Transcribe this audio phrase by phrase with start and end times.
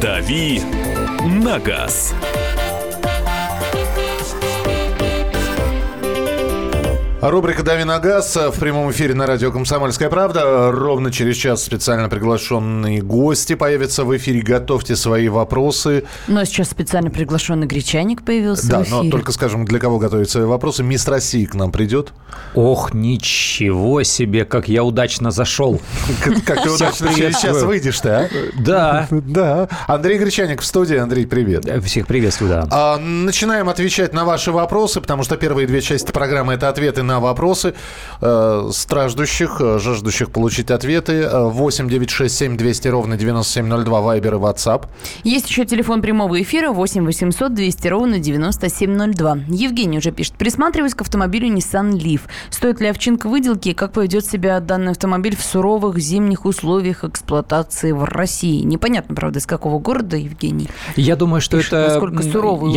[0.00, 0.62] «Дави
[1.42, 2.14] на газ».
[7.22, 10.72] Рубрика «Дави на газ» в прямом эфире на радио «Комсомольская правда».
[10.72, 14.40] Ровно через час специально приглашенные гости появятся в эфире.
[14.40, 16.04] Готовьте свои вопросы.
[16.28, 19.02] Ну а сейчас специально приглашенный гречаник появился да, в эфире.
[19.02, 20.82] но только скажем, для кого готовить свои вопросы.
[20.82, 22.14] Мисс России к нам придет.
[22.54, 25.78] Ох, ничего себе, как я удачно зашел.
[26.46, 28.28] Как ты удачно через час выйдешь-то, а?
[28.58, 29.08] Да.
[29.10, 29.68] Да.
[29.88, 30.96] Андрей Гречаник в студии.
[30.96, 31.66] Андрей, привет.
[31.84, 32.68] Всех приветствую, да.
[32.70, 37.20] А, начинаем отвечать на ваши вопросы, потому что первые две части программы– это ответы на
[37.20, 37.74] вопросы
[38.20, 41.28] э, страждущих, э, жаждущих получить ответы.
[41.30, 44.86] 8 967 200 ровно 9702 Вайбер и WhatsApp.
[45.24, 49.38] Есть еще телефон прямого эфира 8 800 200 ровно 9702.
[49.48, 50.34] Евгений уже пишет.
[50.34, 52.22] Присматриваюсь к автомобилю Nissan Leaf.
[52.50, 57.90] Стоит ли овчинка выделки и как поведет себя данный автомобиль в суровых зимних условиях эксплуатации
[57.92, 58.62] в России?
[58.62, 60.68] Непонятно, правда, из какого города, Евгений?
[60.96, 61.94] Я думаю, что Пишет, это...
[61.94, 62.00] Я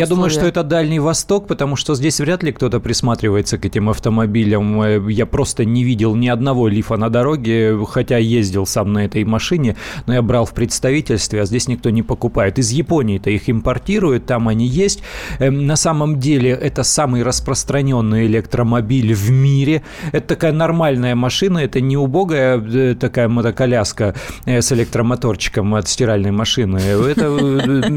[0.06, 0.30] думаю, условия.
[0.30, 4.23] что это Дальний Восток, потому что здесь вряд ли кто-то присматривается к этим автомобилям.
[4.26, 9.24] Э, Я просто не видел ни одного лифа на дороге, хотя ездил сам на этой
[9.24, 12.58] машине, но я брал в представительстве, а здесь никто не покупает.
[12.58, 15.02] Из Японии-то их импортируют, там они есть.
[15.38, 19.82] Эм, На самом деле это самый распространенный электромобиль в мире.
[20.12, 24.14] Это такая нормальная машина, это не убогая э, такая мотоколяска
[24.46, 26.78] э, с электромоторчиком от стиральной машины.
[26.78, 27.24] Это,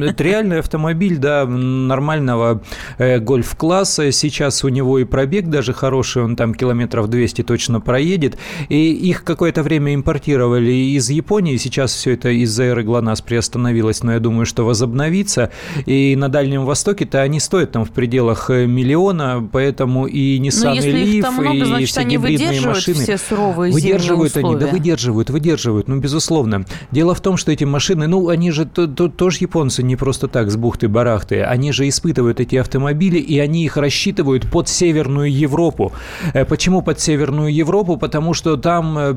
[0.05, 2.61] это реальный автомобиль, да, нормального
[2.97, 4.11] гольф-класса.
[4.11, 8.37] Сейчас у него и пробег даже хороший, он там километров 200 точно проедет.
[8.69, 11.57] И их какое-то время импортировали из Японии.
[11.57, 15.51] Сейчас все это из-за эры ГЛОНАСС приостановилось, но я думаю, что возобновится.
[15.85, 21.31] И на Дальнем Востоке-то они стоят там в пределах э, миллиона, поэтому и Nissan, Leaf,
[21.31, 22.95] много, и значит, все гибридные машины.
[22.95, 26.65] все суровые Выдерживают они, да выдерживают, выдерживают, ну, безусловно.
[26.91, 30.27] Дело в том, что эти машины, ну, они же то- то- тоже японцы не просто
[30.27, 35.93] так с бухты-барахты, они же испытывают эти автомобили, и они их рассчитывают под Северную Европу.
[36.33, 37.97] Э, Почему под Северную Европу?
[37.97, 39.15] Потому что там э,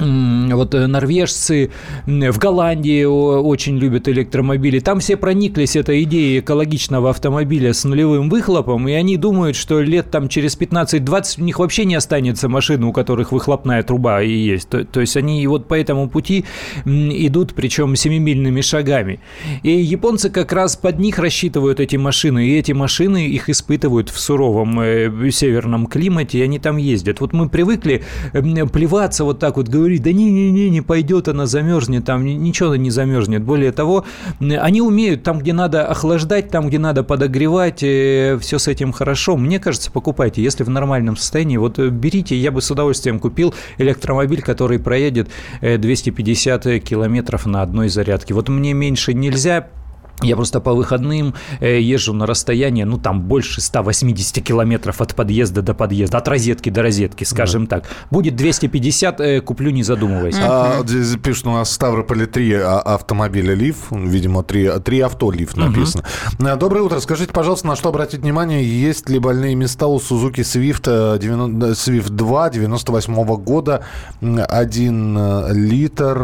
[0.00, 1.70] Вот э, норвежцы
[2.06, 4.80] в Голландии очень любят электромобили.
[4.80, 10.10] Там все прониклись этой идеей экологичного автомобиля с нулевым выхлопом, и они думают, что лет
[10.10, 14.68] там через 15-20 у них вообще не останется машин, у которых выхлопная труба и есть.
[14.70, 16.44] То, то есть они вот по этому пути
[16.84, 19.20] идут, причем семимильными шагами.
[19.62, 24.18] И японцы как раз под них рассчитывают эти машины, и эти машины их испытывают в
[24.18, 27.20] суровом э, северном климате, и они там ездят.
[27.20, 28.02] Вот мы привыкли
[28.32, 32.90] плеваться вот так вот, говорить, да не-не-не, не пойдет, она замерзнет, там ни- ничего не
[32.90, 33.42] замерзнет.
[33.42, 34.04] Более того,
[34.40, 39.36] они умеют там, где надо охлаждать, там, где надо подогревать, все с этим хорошо.
[39.36, 43.54] Мне кажется, покупайте, если в нормальном состоянии, вот э, берите, я бы с удовольствием купил
[43.78, 45.28] электромобиль, который проедет
[45.60, 48.34] э, 250 километров на одной зарядке.
[48.34, 49.68] Вот мне меньше нельзя,
[50.22, 55.62] я просто по выходным э, езжу на расстояние, ну, там, больше 180 километров от подъезда
[55.62, 57.84] до подъезда, от розетки до розетки, скажем так.
[58.10, 60.36] Будет 250, э, куплю, не задумываясь.
[60.38, 65.30] А, здесь пишут, у нас в Ставрополе три а, автомобиля Лиф, видимо, три, три авто
[65.30, 66.04] Лиф написано.
[66.38, 67.00] А, Доброе утро.
[67.00, 72.50] Скажите, пожалуйста, на что обратить внимание, есть ли больные места у э, 90 Swift 2
[72.50, 73.84] 98 года,
[74.20, 76.18] м, 1 литр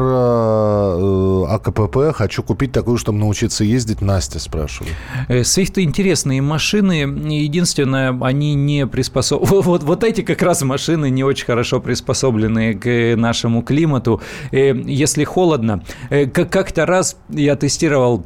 [1.48, 2.12] АКПП.
[2.14, 3.85] Хочу купить такую, чтобы научиться ездить.
[4.00, 4.94] Настя спрашивает.
[5.28, 6.92] Э, Свифты интересные машины.
[7.30, 9.62] Единственное, они не приспособлены.
[9.66, 14.20] Вот, вот эти как раз машины не очень хорошо приспособлены к нашему климату.
[14.52, 15.82] Э, Если холодно.
[16.10, 18.24] Э, как- Как-то раз я тестировал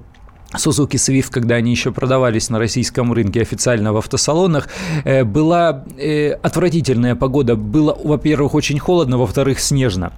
[0.56, 4.68] Suzuki Swift, когда они еще продавались на российском рынке официально в автосалонах,
[5.04, 7.54] э, была э, отвратительная погода.
[7.54, 10.12] Было, во-первых, очень холодно, во-вторых, снежно.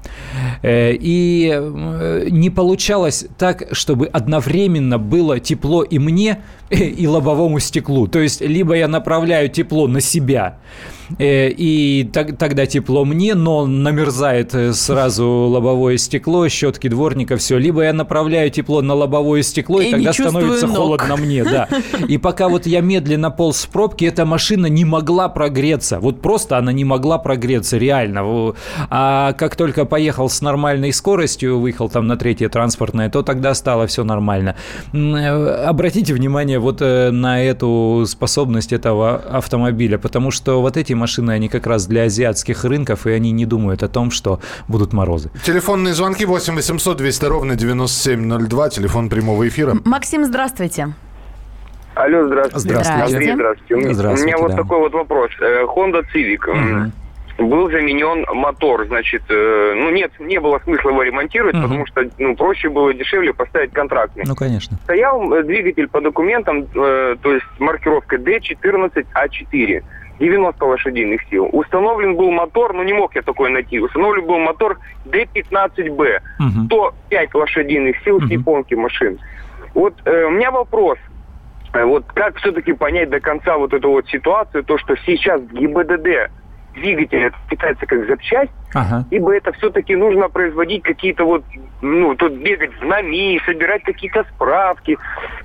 [0.62, 1.52] Э, И
[2.30, 8.06] не получалось так, чтобы одновременно было тепло и мне, и лобовому стеклу.
[8.06, 10.58] То есть, либо я направляю тепло на себя,
[11.18, 17.58] и тогда тепло мне, но намерзает сразу лобовое стекло, щетки дворника, все.
[17.58, 20.76] Либо я направляю тепло на лобовое стекло, и, И тогда становится ног.
[20.76, 21.68] холодно мне, да.
[22.08, 25.98] И пока вот я медленно полз в пробке, эта машина не могла прогреться.
[26.00, 28.54] Вот просто она не могла прогреться, реально.
[28.90, 33.86] А как только поехал с нормальной скоростью, выехал там на третье транспортное, то тогда стало
[33.86, 34.56] все нормально.
[34.92, 41.30] Э, Обратите внимание вот э, на эту способность этого автомобиля, потому что вот эти машины,
[41.32, 45.30] они как раз для азиатских рынков, и они не думают о том, что будут морозы.
[45.44, 49.76] Телефонные звонки 8 800 200 ровно 9702, телефон прямого эфира.
[49.84, 50.88] Максим, здравствуйте.
[51.94, 52.58] Алло, здравствуйте.
[52.68, 53.02] Здравствуйте.
[53.16, 53.74] Андрей, здравствуйте.
[53.74, 54.56] У меня- Здравствуйте, У меня вот да.
[54.62, 55.30] такой вот вопрос.
[55.40, 56.48] Э, Honda Civic.
[56.50, 56.92] м,
[57.38, 61.62] был заменен мотор, значит, э, ну нет, не было смысла его ремонтировать, Мгм.
[61.62, 64.24] потому что ну, проще было дешевле поставить контрактный.
[64.26, 64.76] Ну, конечно.
[64.84, 69.82] Стоял э, двигатель по документам, э, то есть маркировка D14А4.
[70.20, 71.48] 90 лошадиных сил.
[71.52, 73.80] Установлен был мотор, ну не мог я такой найти.
[73.80, 76.20] Установлен был мотор D15B.
[76.38, 76.66] Мгм.
[76.66, 78.30] 105 лошадиных сил с Мгм.
[78.32, 79.18] японки машин.
[79.74, 80.98] Вот э, у меня вопрос.
[81.74, 86.30] Э, Вот как все-таки понять до конца вот эту вот ситуацию, то, что сейчас ГИБДД
[86.74, 89.04] двигатель это считается как запчасть, Ага.
[89.10, 91.44] ибо это все-таки нужно производить какие-то вот,
[91.82, 94.96] ну, тут бегать в НАМИ, собирать какие-то справки.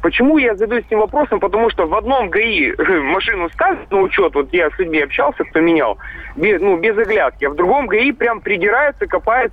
[0.02, 1.42] Почему я задаюсь этим вопросом?
[1.42, 5.60] Потому что в одном ГАИ машину ставят на учет, вот я с людьми общался, кто
[5.60, 5.98] менял,
[6.38, 9.52] без, ну, без оглядки, а в другом ГАИ прям придирается, копает,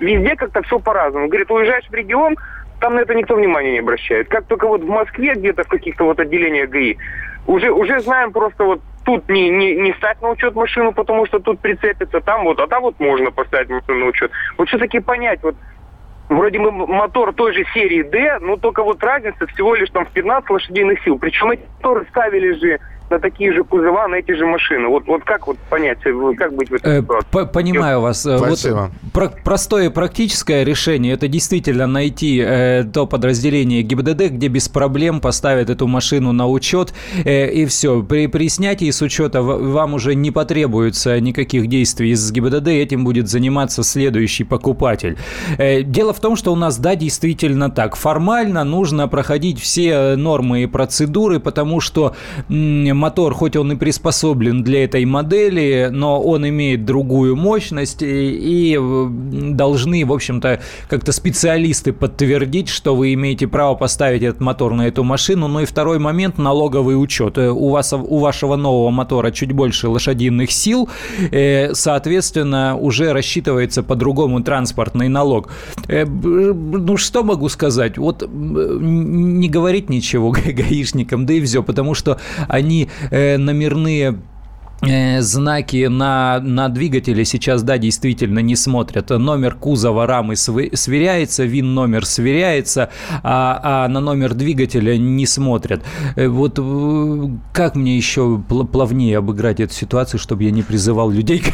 [0.00, 1.28] везде как-то все по-разному.
[1.28, 2.34] Говорит, уезжаешь в регион,
[2.82, 4.28] там на это никто внимания не обращает.
[4.28, 6.96] Как только вот в Москве где-то в каких-то вот отделениях ГАИ,
[7.46, 11.38] уже, уже знаем просто вот тут не, не, не ставь на учет машину, потому что
[11.38, 14.32] тут прицепится, там вот, а там вот можно поставить машину на учет.
[14.58, 15.54] Вот все-таки понять, вот
[16.28, 20.04] вроде бы м- мотор той же серии D, но только вот разница всего лишь там
[20.04, 21.18] в 15 лошадиных сил.
[21.18, 22.80] Причем эти моторы ставили же
[23.12, 24.88] на такие же кузова, на эти же машины.
[24.88, 27.26] Вот, вот как вот понять, э, как быть в этой Э, ситуации?
[27.30, 28.24] по- Понимаю вас.
[28.26, 28.90] Э, Спасибо.
[29.04, 35.20] Вот про- простое практическое решение– это действительно найти э, то подразделение ГИБДД, где без проблем
[35.20, 36.94] поставят эту машину на учет,
[37.24, 38.02] э, и все.
[38.02, 43.28] При, при снятии с учета вам уже не потребуется никаких действий из ГИБДД, этим будет
[43.28, 45.16] заниматься следующий покупатель.
[45.58, 47.96] Э, дело в том, что у нас, да, действительно так.
[47.96, 52.14] Формально нужно проходить все нормы и процедуры, потому что
[52.48, 58.30] м, мотор, хоть он и приспособлен для этой модели, но он имеет другую мощность, и,
[58.30, 59.08] и, э,
[59.50, 65.02] должны, в общем-то, как-то специалисты подтвердить, что вы имеете право поставить этот мотор на эту
[65.02, 65.48] машину.
[65.48, 67.38] Ну и второй момент– налоговый учет.
[67.38, 70.88] Э, У, вас, у вашего нового мотора чуть больше лошадиных сил,
[71.32, 75.50] э, соответственно, уже рассчитывается по-другому транспортный налог.
[75.88, 77.98] Ну, что могу сказать?
[77.98, 82.18] Вот не говорить ничего гаишникам, да и все, потому что
[82.48, 84.18] они э, номерные
[85.20, 89.10] знаки на, на двигателе сейчас, да, действительно не смотрят.
[89.10, 92.90] Номер кузова рамы св- сверяется, ВИН номер сверяется,
[93.22, 95.82] а, а на номер двигателя не смотрят.
[96.16, 101.10] Э, Вот э, как мне еще пл- плавнее обыграть эту ситуацию, чтобы я не призывал
[101.10, 101.44] людей к,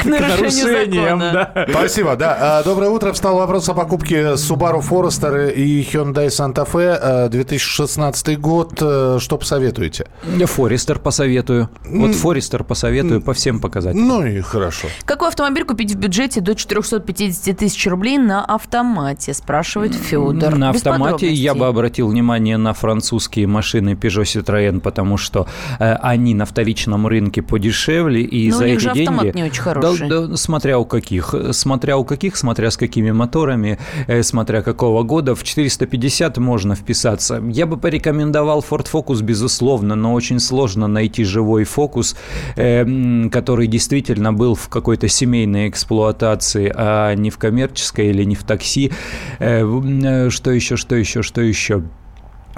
[0.00, 1.18] к нарушению нарушениям?
[1.18, 1.66] да?
[1.70, 2.36] Спасибо, да.
[2.40, 3.12] А, Доброе утро.
[3.12, 6.96] Встал вопрос о покупке Subaru Forester и Hyundai Santa Fe.
[7.00, 8.78] А, 2016 год.
[8.80, 10.06] Э, Что посоветуете?
[10.36, 11.68] Я Форестер посоветую.
[11.84, 12.14] Вот
[12.62, 14.08] Форестер посоветую по всем показателям.
[14.08, 14.88] Ну и хорошо.
[15.04, 20.56] Какой автомобиль купить в бюджете до 450 тысяч рублей на автомате, спрашивает Федор.
[20.56, 25.46] На Без автомате я бы обратил внимание на французские машины Peugeot Citroën, потому что
[25.78, 29.36] э, они на вторичном рынке подешевле, и Но за у них эти же автомат деньги...
[29.36, 30.08] не очень хороший.
[30.08, 31.34] Да, да, смотря у каких.
[31.52, 35.34] Смотря у каких, смотря с какими моторами, э, смотря какого года.
[35.34, 37.42] В 450 можно вписаться.
[37.48, 42.16] Я бы порекомендовал Ford Focus, безусловно, но очень сложно найти живой фокус,
[42.56, 48.34] э, м, который действительно был в какой-то семейной эксплуатации, а не в коммерческой или не
[48.34, 48.92] в такси.
[49.38, 51.82] Э, э, Что еще, что еще, что еще?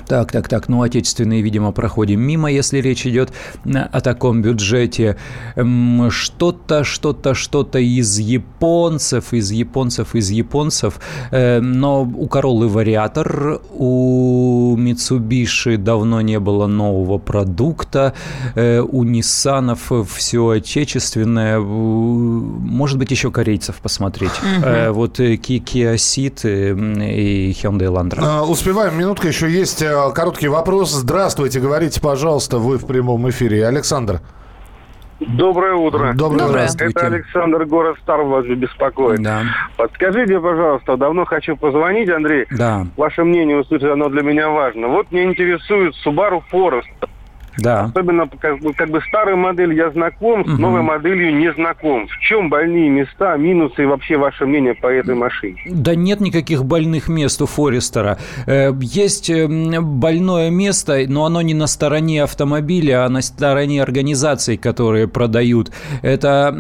[0.06, 3.32] Так, так, так, ну, отечественные, видимо, проходим мимо, если речь идет
[3.64, 5.16] э, о таком бюджете.
[6.10, 11.00] Что-то, что-то, что-то из японцев, из японцев, из японцев.
[11.30, 18.12] Э, Но у Короллы вариатор, у Mitsubishi давно не было нового продукта,
[18.56, 21.60] э, у Ниссанов все отечественное.
[21.60, 24.32] Может быть, еще корейцев посмотреть.
[24.90, 26.44] Вот Ki- Kia Ceed
[27.10, 28.18] и Hyundai Elantra.
[28.22, 29.83] А, Успеваем, минутка еще есть.
[29.84, 30.90] Э, Короткий вопрос.
[30.92, 33.66] Здравствуйте, говорите, пожалуйста, вы в прямом эфире.
[33.66, 34.20] Александр.
[35.20, 36.12] Доброе утро.
[36.14, 36.58] Доброе утро.
[36.78, 39.22] Это Александр, город Стар вас беспокоит.
[39.22, 39.42] Да,
[39.76, 42.46] Подскажите, пожалуйста, давно хочу позвонить, Андрей.
[42.50, 44.88] да, Ваше мнение услышать, оно для меня важно.
[44.88, 47.08] Вот мне интересует Subaru Forester.
[47.58, 47.84] Да.
[47.84, 50.60] Особенно как бы, как бы старой модель я знаком, с Мгм.
[50.60, 52.06] новой моделью не знаком.
[52.08, 55.56] В чем больные места, минусы и вообще ваше мнение по этой машине?
[55.66, 58.18] Да нет никаких больных мест у Форестера.
[58.46, 63.82] Э, Есть э, м, больное место, но оно не на стороне автомобиля, а на стороне
[63.82, 65.70] организаций, которые продают.
[66.02, 66.54] Это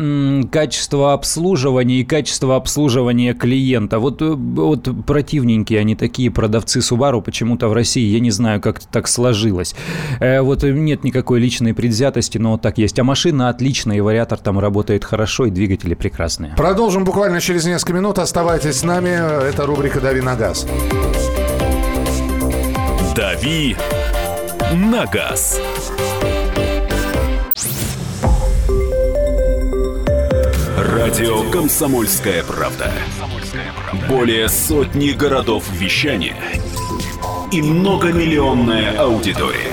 [0.50, 3.98] качество обслуживания и качество обслуживания клиента.
[3.98, 8.04] Вот, э, вот противненькие они такие продавцы Subaru почему-то в России.
[8.06, 9.74] Я не знаю, как так сложилось.
[10.20, 12.98] Э, Вот нет никакой личной предвзятости, но вот так есть.
[12.98, 16.54] А машина отличная, и вариатор там работает хорошо, и двигатели прекрасные.
[16.56, 18.18] Продолжим буквально через несколько минут.
[18.18, 19.10] Оставайтесь с нами.
[19.48, 20.66] Это рубрика «Дави на газ».
[23.16, 23.76] «Дави
[24.72, 25.60] на газ».
[30.76, 32.90] Радио «Комсомольская правда».
[34.08, 36.36] Более сотни городов вещания
[37.52, 39.72] и многомиллионная аудитория.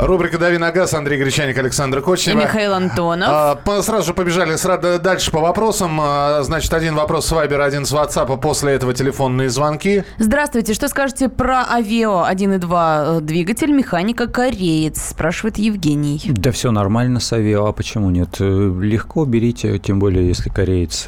[0.00, 0.94] Рубрика «Дави на газ».
[0.94, 2.38] Андрей Гречаник, Александр И Кочнева.
[2.40, 3.28] Михаил Антонов.
[3.30, 5.98] А, по- сразу же побежали сра- дальше по вопросам.
[6.00, 10.04] А, Значит, один вопрос с Вайбера, один с WhatsApp, после этого телефонные звонки.
[10.18, 15.02] Здравствуйте, что скажете про Авио 1.2 двигатель механика кореец?
[15.10, 16.22] Спрашивает Евгений.
[16.28, 18.36] Да все нормально с авиа, а почему нет?
[18.38, 18.44] Э,
[18.80, 21.06] Легко берите, тем более, если кореец.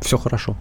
[0.00, 0.56] Все хорошо.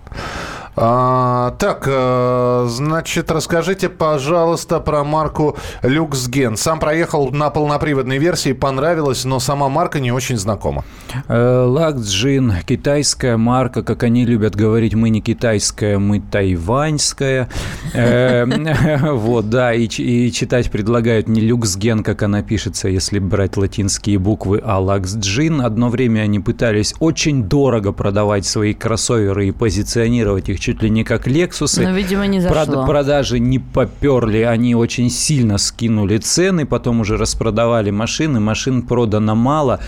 [0.75, 6.55] А, так, э, значит, расскажите, пожалуйста, про марку Люксген.
[6.55, 10.85] Сам проехал на полноприводной версии, понравилось, но сама марка не очень знакома.
[11.27, 17.49] Э, Лакджин, китайская марка, как они любят говорить, мы не китайская, мы тайваньская.
[17.93, 18.45] Э,
[19.11, 19.87] Вот, да, и
[20.31, 25.61] читать предлагают не люксген, как она пишется, если брать латинские буквы, а лаксджин.
[25.61, 31.03] Одно время они пытались очень дорого продавать свои кроссоверы и позиционировать их чуть ли не
[31.03, 31.81] как Лексусы.
[31.81, 32.85] Но, видимо, не Прод- зашло.
[32.85, 39.79] продажи не поперли, они очень сильно скинули цены, потом уже распродавали машины, машин продано мало.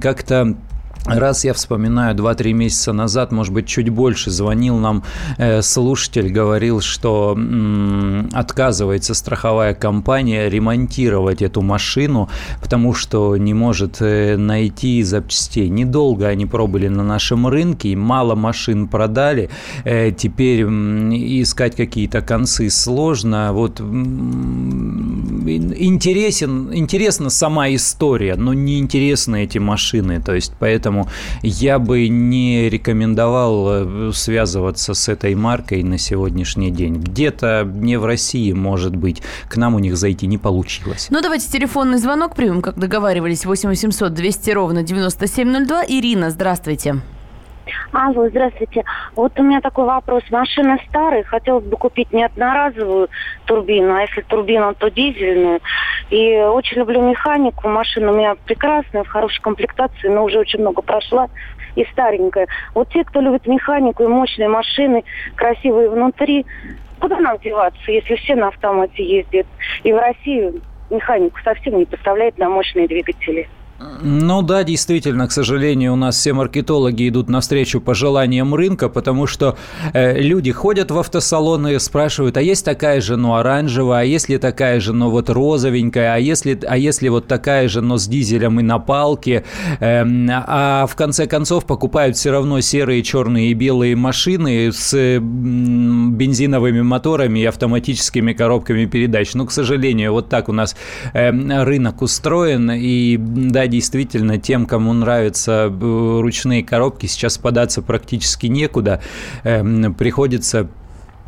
[0.00, 0.54] Как-то
[1.06, 5.02] Раз я вспоминаю, 2-3 месяца назад, может быть, чуть больше, звонил нам
[5.38, 12.28] э, слушатель, говорил, что м, отказывается страховая компания ремонтировать эту машину,
[12.60, 15.68] потому что не может э, найти запчастей.
[15.70, 19.48] Недолго они пробыли на нашем рынке, и мало машин продали.
[19.84, 23.52] Э, теперь м, искать какие-то концы сложно.
[23.54, 30.20] Вот м, интересен, интересна сама история, но не интересны эти машины.
[30.20, 30.89] То есть, поэтому
[31.42, 36.96] я бы не рекомендовал э, связываться с этой маркой на сегодняшний день.
[36.96, 41.08] Где-то не в России, может быть, к нам у них зайти не получилось.
[41.10, 43.44] Ну, давайте телефонный звонок примем, как договаривались.
[43.44, 45.84] 8 800 200 ровно 9702.
[45.88, 47.00] Ирина, здравствуйте.
[47.92, 48.84] Алло, здравствуйте.
[49.14, 50.22] Вот у меня такой вопрос.
[50.30, 53.08] Машина старая, хотелось бы купить не одноразовую
[53.46, 55.60] турбину, а если турбину, то дизельную.
[56.10, 57.68] И очень люблю механику.
[57.68, 61.28] Машина у меня прекрасная, в хорошей комплектации, но уже очень много прошла
[61.76, 62.46] и старенькая.
[62.74, 65.04] Вот те, кто любит механику и мощные машины,
[65.36, 66.46] красивые внутри,
[67.00, 69.46] куда нам деваться, если все на автомате ездят?
[69.82, 70.52] И в России
[70.90, 73.48] механику совсем не поставляет на мощные двигатели.
[74.02, 79.56] Ну да, действительно, к сожалению, у нас все маркетологи идут навстречу пожеланиям рынка, потому что
[79.92, 84.80] э, люди ходят в автосалоны, спрашивают, а есть такая же, но оранжевая, а если такая
[84.80, 88.62] же, но вот розовенькая, а если, а если вот такая же, но с дизелем и
[88.62, 89.44] на палке,
[89.80, 96.14] Эм, а в конце концов покупают все равно серые, черные и белые машины с м,
[96.14, 99.34] бензиновыми моторами и автоматическими коробками передач.
[99.34, 100.76] Ну, к сожалению, вот так у нас
[101.14, 108.46] эм, рынок устроен, и да, действительно, тем, кому нравятся э, ручные коробки, сейчас податься практически
[108.46, 109.00] некуда.
[109.44, 110.68] Эм, Приходится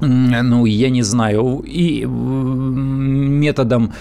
[0.02, 3.92] ну, я не знаю, и методом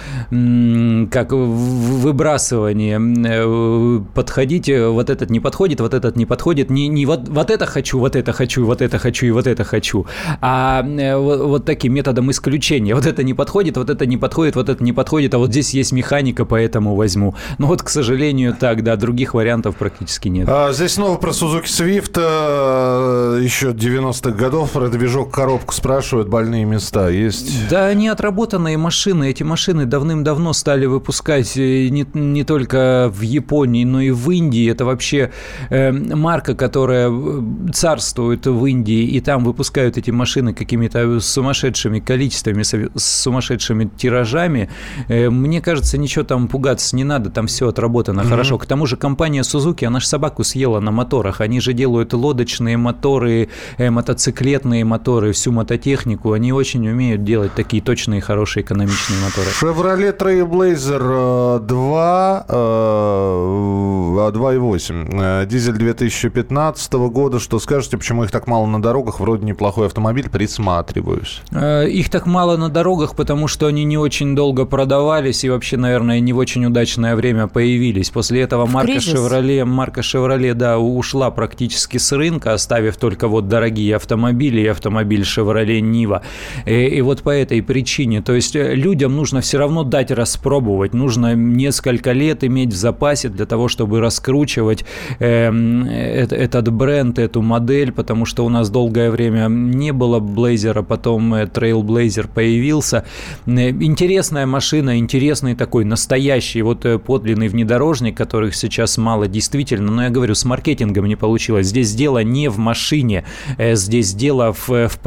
[1.11, 7.29] как выбрасывания э, подходите, вот этот не подходит, вот этот не подходит, не, не вот,
[7.29, 10.05] вот это хочу, вот это хочу, вот это хочу и вот это хочу,
[10.41, 12.95] а э, вот, вот таким методом исключения.
[12.95, 15.73] Вот это не подходит, вот это не подходит, вот это не подходит, а вот здесь
[15.73, 17.35] есть механика, поэтому возьму.
[17.57, 20.47] Ну вот, к сожалению, так, да, других вариантов практически нет.
[20.49, 22.13] А, здесь снова про Suzuki Swift.
[22.15, 24.89] э, еще 90-х годов про
[25.25, 27.67] коробку спрашивают, больные места есть.
[27.69, 29.29] Да, они отработанные машины.
[29.29, 34.71] Эти машины давным-давно стали выпускать э, не, не только в Японии, но и в Индии.
[34.71, 35.31] Это вообще
[35.69, 37.41] э, марка, которая э,
[37.73, 44.69] царствует в Индии, и там выпускают эти машины какими-то сумасшедшими количествами, с сумасшедшими тиражами.
[45.09, 48.57] Э, мне кажется, ничего там пугаться не надо, там все отработано хорошо.
[48.57, 51.41] К тому же компания Suzuki, она же собаку съела на моторах.
[51.41, 57.81] Они же делают лодочные моторы, э, мотоциклетные моторы, всю робототехнику, они очень умеют делать такие
[57.81, 59.47] точные, хорошие, экономичные моторы.
[59.49, 67.39] Chevrolet Trailblazer 2, 2.8, дизель 2015 года.
[67.39, 69.19] Что скажете, почему их так мало на дорогах?
[69.19, 71.41] Вроде неплохой автомобиль, присматриваюсь.
[71.51, 75.77] Э, их так мало на дорогах, потому что они не очень долго продавались и вообще,
[75.77, 78.09] наверное, не в очень удачное время появились.
[78.09, 79.13] После этого В марка кризис?
[79.13, 85.21] Chevrolet, марка Chevrolet, да, ушла практически с рынка, оставив только вот дорогие автомобили и автомобиль
[85.21, 86.21] Chevrolet Niva.
[86.65, 90.93] И, и вот по этой причине, то есть э, людям нужно все равно дать распробовать,
[90.93, 94.85] нужно несколько лет иметь в запасе для того, чтобы раскручивать
[95.19, 100.81] эм, э, этот бренд, эту модель, потому что у нас долгое время не было Блейзера,
[100.81, 103.05] потом э, Trailblazer появился.
[103.45, 110.09] Э, Интересная машина, интересный такой настоящий вот подлинный внедорожник, которых сейчас мало действительно, но я
[110.09, 111.67] говорю, с маркетингом не получилось.
[111.67, 113.23] Здесь дело не в машине,
[113.57, 114.99] здесь дело в, в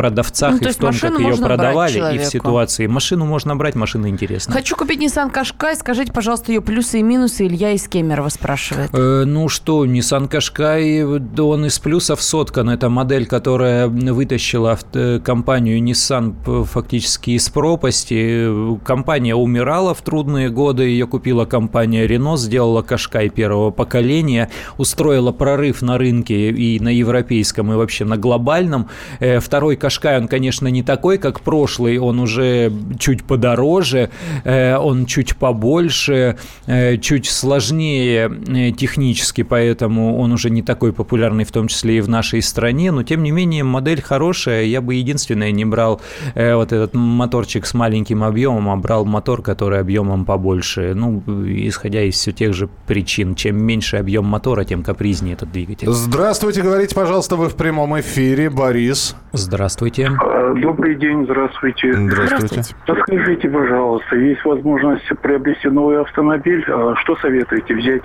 [0.50, 2.86] продавцах Ну, и то в том, как ее продавали, и в ситуации.
[2.86, 4.54] Машину можно брать, машина интересная.
[4.54, 5.76] Хочу купить Nissan Qashqai.
[5.76, 7.46] Скажите, пожалуйста, ее плюсы и минусы.
[7.46, 8.90] Илья из Кемерово спрашивает.
[8.92, 12.70] Э, Ну что, Nissan Qashqai, да он из плюсов соткан.
[12.70, 18.48] Это модель, которая вытащила авто- компанию Nissan фактически из пропасти.
[18.84, 25.82] Компания умирала в трудные годы, ее купила компания Renault, сделала Qashqai первого поколения, устроила прорыв
[25.82, 28.88] на рынке и на европейском, и вообще на глобальном.
[29.20, 34.10] Э, Второй Qashqai, он, конечно, не такой, как прошлый, он уже чуть подороже,
[34.42, 36.36] э, он чуть побольше,
[36.66, 42.00] э, чуть сложнее э, технически, поэтому он уже не такой популярный, в том числе и
[42.00, 46.00] в нашей стране, но тем не менее модель хорошая, я бы единственное не брал
[46.34, 52.14] вот этот моторчик с маленьким объемом, а брал мотор, который объемом побольше, ну, исходя из
[52.14, 55.88] все тех же причин, чем меньше объем мотора, тем капризнее этот двигатель.
[55.90, 58.50] Здравствуйте, говорите, пожалуйста, вы в прямом эфире.
[58.50, 59.14] Борис.
[59.32, 60.10] Здравствуйте.
[60.26, 61.92] А, Добрый день, здравствуйте.
[61.92, 62.74] Здравствуйте.
[62.86, 66.64] Подскажите, пожалуйста, есть возможность приобрести новый автомобиль.
[66.68, 68.04] А Что советуете взять?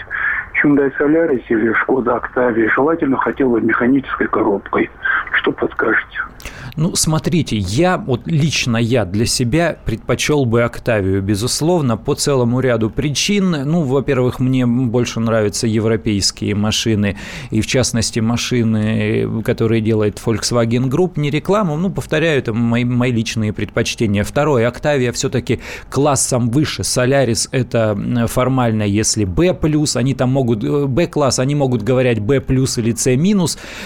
[0.64, 2.70] Hyundai Solaris или Skoda Octavia?
[2.76, 4.90] Желательно хотел бы механической коробкой.
[5.34, 6.20] Что подскажете?
[6.76, 12.90] Ну, смотрите, я, вот лично я для себя предпочел бы Октавию, безусловно, по целому ряду
[12.90, 13.52] причин.
[13.52, 17.18] Ну, во-первых, мне больше нравятся европейские машины,
[17.52, 23.12] и в частности машины, которые делает Volkswagen Group, не рекламу, ну, повторяю, это мои, мои
[23.12, 24.24] личные предпочтения.
[24.24, 26.84] Второе, Октавия все-таки классом выше.
[26.84, 29.54] Солярис это формально, если B+,
[29.96, 33.18] они там могут, э, B-класс, они могут говорить B+, или C-,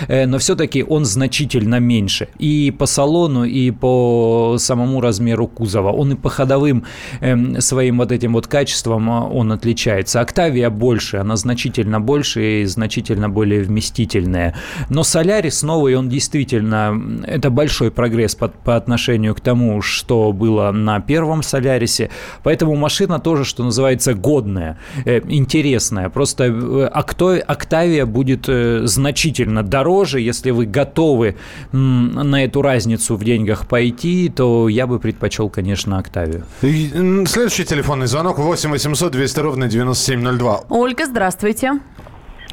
[0.07, 2.27] э, но все-таки он значительно меньше.
[2.39, 5.91] И по салону, и по самому размеру кузова.
[5.91, 6.85] Он и по ходовым
[7.21, 10.21] эм, своим вот этим вот качествам а, он отличается.
[10.21, 14.55] Октавия больше, она значительно больше и значительно более вместительная.
[14.89, 20.71] Но Солярис новый, он действительно, это большой прогресс по, по отношению к тому, что было
[20.71, 22.09] на первом Солярисе.
[22.43, 26.09] Поэтому машина тоже, что называется, годная, э, интересная.
[26.09, 26.52] Просто э,
[26.87, 31.35] Октавия будет э, значительно дороже, если вы готовы
[31.71, 36.43] на эту разницу в деньгах пойти, то я бы предпочел, конечно, Октавию.
[36.61, 40.63] Следующий телефонный звонок 8 800 200 ровно 9702.
[40.69, 41.79] Ольга, здравствуйте.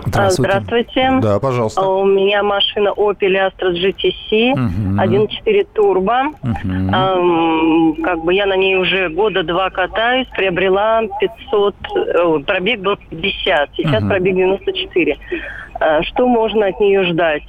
[0.06, 0.50] Здравствуйте.
[0.52, 1.10] Здравствуйте.
[1.22, 1.80] Да, пожалуйста.
[1.80, 5.00] А У меня машина Opel Astra GTC, Мгм.
[5.00, 6.22] 1.4 турбо.
[6.42, 6.90] Мгм.
[6.94, 12.96] Ам, как бы я на ней уже года два катаюсь, приобрела 500, э, пробег был
[13.10, 14.08] 50, сейчас Мгм.
[14.10, 15.16] пробег 94.
[15.80, 17.42] А, Что можно от нее ждать?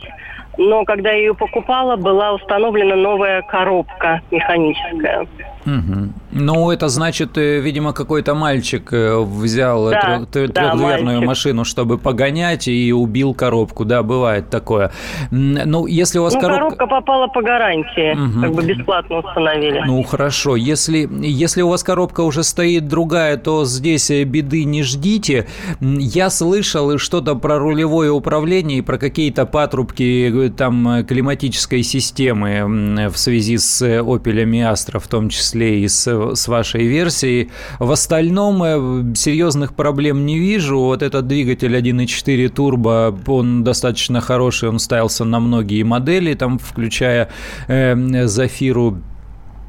[0.57, 5.25] Но когда я ее покупала, была установлена новая коробка механическая.
[5.65, 6.13] Мгм.
[6.31, 11.27] Ну, это значит, э, видимо, какой-то мальчик э, взял Да, трё- трё- да, трехдверную мальчик.
[11.27, 13.85] машину, чтобы погонять, и убил коробку.
[13.85, 14.91] Да, бывает такое.
[15.31, 16.63] Ну, если у вас Ну, коробка...
[16.77, 18.41] коробка попала по гарантии, Мгм.
[18.41, 19.83] как бы бесплатно установили.
[19.85, 24.81] Ну хорошо, если, если у вас коробка уже стоит другая, то здесь э, беды не
[24.83, 25.47] ждите.
[25.79, 33.09] Я слышал что-то про рулевое управление и про какие-то патрубки э, там э, климатической системы
[33.09, 37.51] в связи с э, Opel Astra, в том числе и с, с вашей версией.
[37.79, 40.79] В остальном э, серьезных проблем не вижу.
[40.79, 47.29] Вот этот двигатель 1.4 турбо, он достаточно хороший, он ставился на многие модели, там, включая
[47.67, 47.95] э,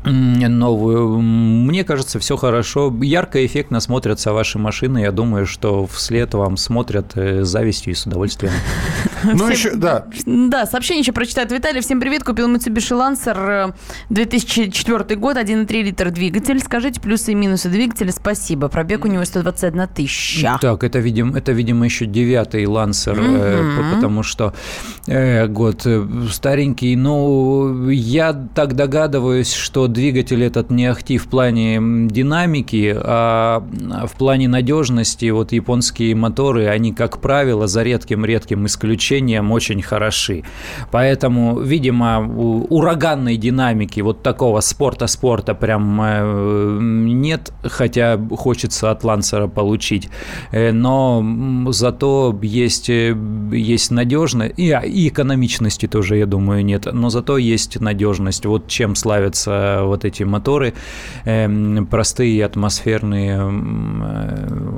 [0.05, 1.21] новую.
[1.21, 2.93] Мне кажется, все хорошо.
[3.03, 4.99] Ярко, эффектно смотрятся ваши машины.
[4.99, 8.53] Я думаю, что вслед вам смотрят э, завистью и с удовольствием.
[9.25, 10.07] Ну, еще, да.
[10.27, 11.81] Да, сообщение еще прочитает Виталий.
[11.81, 12.25] Всем привет.
[12.25, 13.75] Купил Mitsubishi Lancer
[14.11, 16.61] 2004 год, 1,3 литр двигатель.
[16.61, 18.13] Скажите плюсы и минусы двигателя.
[18.13, 18.69] Спасибо.
[18.69, 20.59] Пробег у него 121 тысяча.
[20.61, 23.95] Так, это, видимо, это, видимо еще девятый Lancer, mm-hmm.
[23.95, 24.55] потому что
[25.07, 25.87] э, год
[26.31, 26.97] старенький.
[26.97, 33.65] Ну, я так догадываюсь, что двигатель этот не ахти в плане динамики, а
[34.07, 35.31] в плане надежности.
[35.31, 40.43] Вот японские моторы, они, как правило, за редким-редким исключением очень хороши.
[40.91, 42.21] Поэтому, видимо,
[42.69, 50.09] ураганной динамики, вот такого спорта-спорта прям э, нет, хотя хочется от Лансера получить.
[50.51, 51.25] Э, но
[51.71, 53.17] зато есть, э,
[53.53, 58.47] есть надежность, и, и экономичности тоже, я думаю, нет, но зато есть надежность.
[58.47, 60.75] Вот чем славятся вот эти моторы,
[61.25, 63.41] эм, простые, атмосферные,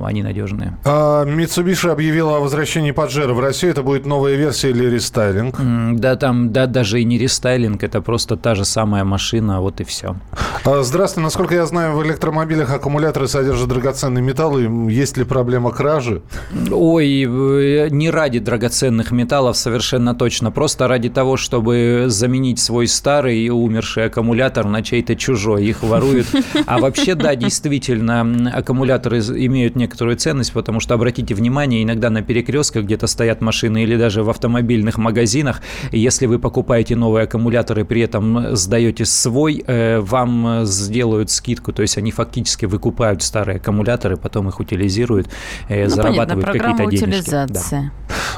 [0.04, 0.78] они надежные.
[0.84, 3.72] А Mitsubishi объявила о возвращении Паджеро в Россию.
[3.72, 5.60] Это будет новая версия или рестайлинг?
[6.00, 9.84] Да, там, да, даже и не рестайлинг, это просто та же самая машина, вот и
[9.84, 10.16] все.
[10.64, 14.62] А, здравствуйте, насколько я знаю, в электромобилях аккумуляторы содержат драгоценные металлы.
[14.90, 16.22] Есть ли проблема кражи?
[16.70, 23.50] Ой, э, не ради драгоценных металлов совершенно точно, просто ради того, чтобы заменить свой старый
[23.50, 26.28] умерший аккумулятор на чей-то чужой, их воруют.
[26.66, 32.84] А вообще, да, действительно, аккумуляторы имеют некоторую ценность, потому что, обратите внимание, иногда на перекрестках
[32.84, 38.56] где-то стоят машины или даже в автомобильных магазинах, если вы покупаете новые аккумуляторы, при этом
[38.56, 44.60] сдаете свой, э, вам сделают скидку, то есть они фактически выкупают старые аккумуляторы, потом их
[44.60, 45.28] утилизируют,
[45.68, 47.30] э, ну, зарабатывают какие-то денежки.
[47.30, 47.90] Да.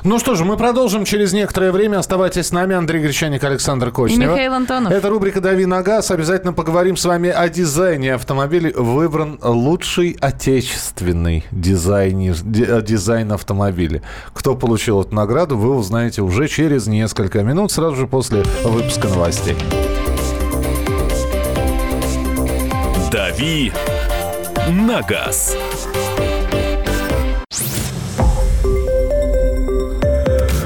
[0.04, 1.98] Ну что же, мы продолжим через некоторое время.
[1.98, 2.74] Оставайтесь с нами.
[2.74, 4.28] Андрей Гречаник, Александр Кочнев.
[4.28, 4.92] И Михаил Антонов.
[4.92, 6.10] Это рубрика «Дави на газ».
[6.10, 8.72] Обязательно поговорим с вами о дизайне автомобилей.
[8.72, 14.02] Выбран лучший отечественный дизайн, э, дизайн автомобиля.
[14.32, 19.56] Кто получил эту награду, вы узнаете уже через несколько минут, сразу же после выпуска новостей.
[23.10, 23.72] «Дави
[24.68, 25.56] на газ».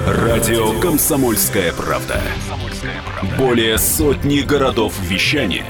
[0.06, 2.20] Радио «Комсомольская правда».
[3.38, 5.64] Более сотни городов вещания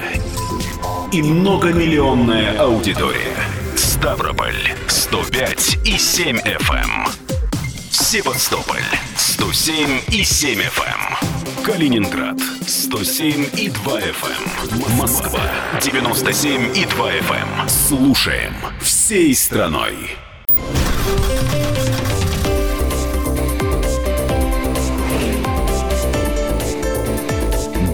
[1.11, 3.35] и многомиллионная аудитория.
[3.75, 4.55] Ставрополь
[4.87, 7.30] 105 и 7 FM.
[8.11, 8.23] Эм.
[8.23, 8.83] Севастополь
[9.15, 11.17] 107 и 7 FM.
[11.21, 11.63] Эм.
[11.63, 14.85] Калининград 107 и 2 FM.
[14.85, 14.97] Эм.
[14.97, 15.41] Москва
[15.81, 17.69] 97 и 2 FM.
[17.69, 19.95] Слушаем всей страной.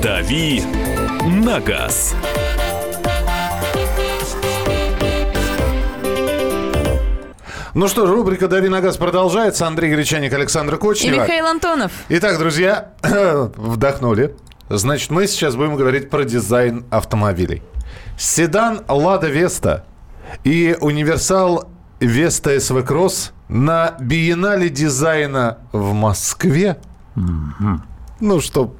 [0.01, 0.63] «Дави
[1.25, 2.15] на газ».
[7.77, 9.67] Ну что ж, рубрика «Дави на газ» продолжается.
[9.67, 11.13] Андрей Гречаник, Александр Кочнев.
[11.13, 11.91] И Михаил Антонов.
[12.09, 12.93] Итак, друзья,
[13.55, 14.35] вдохнули.
[14.67, 17.61] Значит, мы сейчас будем говорить про дизайн автомобилей.
[18.17, 19.85] Седан «Лада Веста»
[20.43, 26.79] и универсал «Vesta SW Cross» на биеннале дизайна в Москве.
[27.15, 27.79] Mm-hmm.
[28.21, 28.75] Ну, что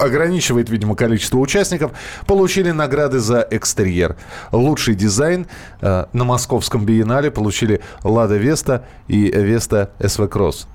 [0.00, 1.92] ограничивает, видимо, количество участников,
[2.26, 4.16] получили награды за экстерьер.
[4.52, 5.46] Лучший дизайн
[5.80, 10.66] э, на московском биеннале получили Лада Веста и Vesta SW Cross.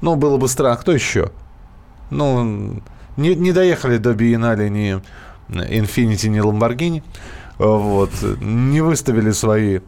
[0.00, 0.76] Ну, было бы странно.
[0.76, 1.30] Кто еще?
[2.10, 2.80] Ну,
[3.16, 5.00] не, не доехали до биеннале ни
[5.48, 7.02] Infiniti, ни Lamborghini.
[7.58, 8.10] Вот.
[8.40, 9.80] Не выставили свои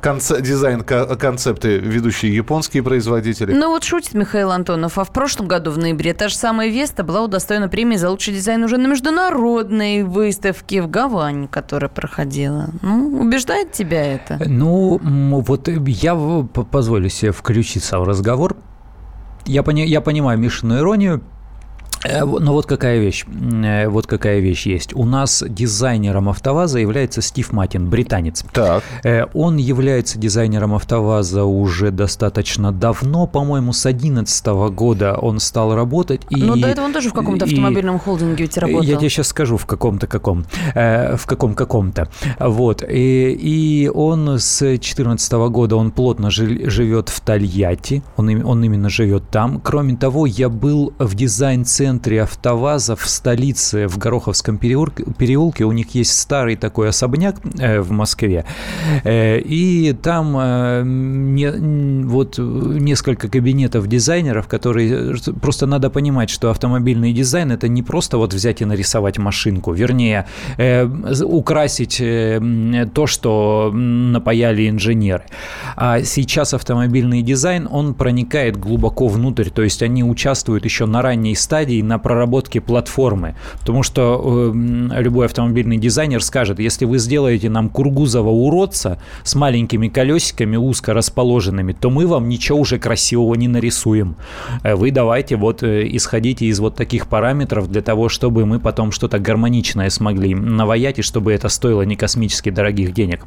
[0.00, 3.52] конце, дизайн концепты ведущие японские производители.
[3.52, 4.98] Ну вот шутит Михаил Антонов.
[4.98, 8.34] А в прошлом году в ноябре та же самая Веста была удостоена премии за лучший
[8.34, 12.70] дизайн уже на международной выставке в Гаване, которая проходила.
[12.82, 14.40] Ну, убеждает тебя это?
[14.46, 16.14] Ну, вот я
[16.70, 18.56] позволю себе включиться в разговор.
[19.44, 21.35] Я, пони, я понимаю Мишину иронию, Э,
[22.24, 24.94] но вот какая вещь, э, вот какая вещь есть.
[24.94, 28.44] У нас дизайнером АвтоВАЗа является Стив Матин, британец.
[28.52, 28.82] Так.
[29.04, 36.22] Э, он является дизайнером АвтоВАЗа уже достаточно давно, по-моему, с 2011 года он стал работать.
[36.30, 38.82] И, Но до этого он тоже в каком-то автомобильном и, холдинге ведь работал.
[38.82, 40.44] Я тебе сейчас скажу, в каком-то каком.
[40.74, 42.08] В каком каком-то.
[42.38, 42.82] Вот.
[42.88, 49.30] И, и он с 2014 года, он плотно живет в Тольятти, он, он именно живет
[49.30, 49.60] там.
[49.60, 55.64] Кроме того, я был в дизайн-центре центре АвтоВАЗа в столице, в Гороховском переулке, переулке.
[55.64, 58.44] У них есть старый такой особняк э, в Москве.
[59.04, 61.50] Э, и там э, не,
[62.06, 65.16] вот несколько кабинетов дизайнеров, которые...
[65.40, 69.72] Просто надо понимать, что автомобильный дизайн– это не просто вот взять и нарисовать машинку.
[69.72, 70.26] Вернее,
[71.22, 72.02] украсить
[72.94, 75.24] то, что напаяли инженеры.
[75.76, 81.34] А сейчас автомобильный дизайн, он проникает глубоко внутрь, то есть они участвуют еще на ранней
[81.34, 83.36] стадии на проработке платформы.
[83.60, 89.88] Потому что э, любой автомобильный дизайнер скажет, если вы сделаете нам Кургузова уродца с маленькими
[89.88, 94.16] колесиками, узко расположенными, то мы вам ничего уже красивого не нарисуем.
[94.62, 98.92] Э, вы давайте вот э, исходите из вот таких параметров для того, чтобы мы потом
[98.92, 103.26] что-то гармоничное смогли наваять и чтобы это стоило не космически дорогих денег.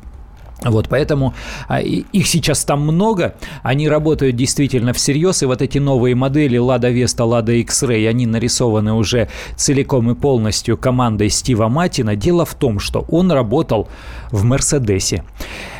[0.61, 1.33] Вот, поэтому
[1.69, 6.93] а, их сейчас там много, они работают действительно всерьез, и вот эти новые модели Lada
[6.93, 12.17] Vesta, Lada X-Ray, они нарисованы уже целиком и полностью командой Стива Матина.
[12.17, 13.87] Дело в том, что он работал
[14.31, 15.23] в Мерседесе.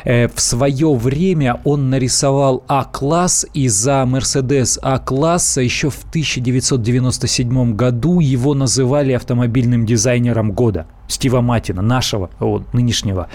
[0.04, 8.20] Э, в свое время он нарисовал А-класс, и за Мерседес А-класса еще в 1997 году
[8.20, 10.86] его называли автомобильным дизайнером года.
[11.10, 13.28] Стива Матина, нашего, вот, нынешнего,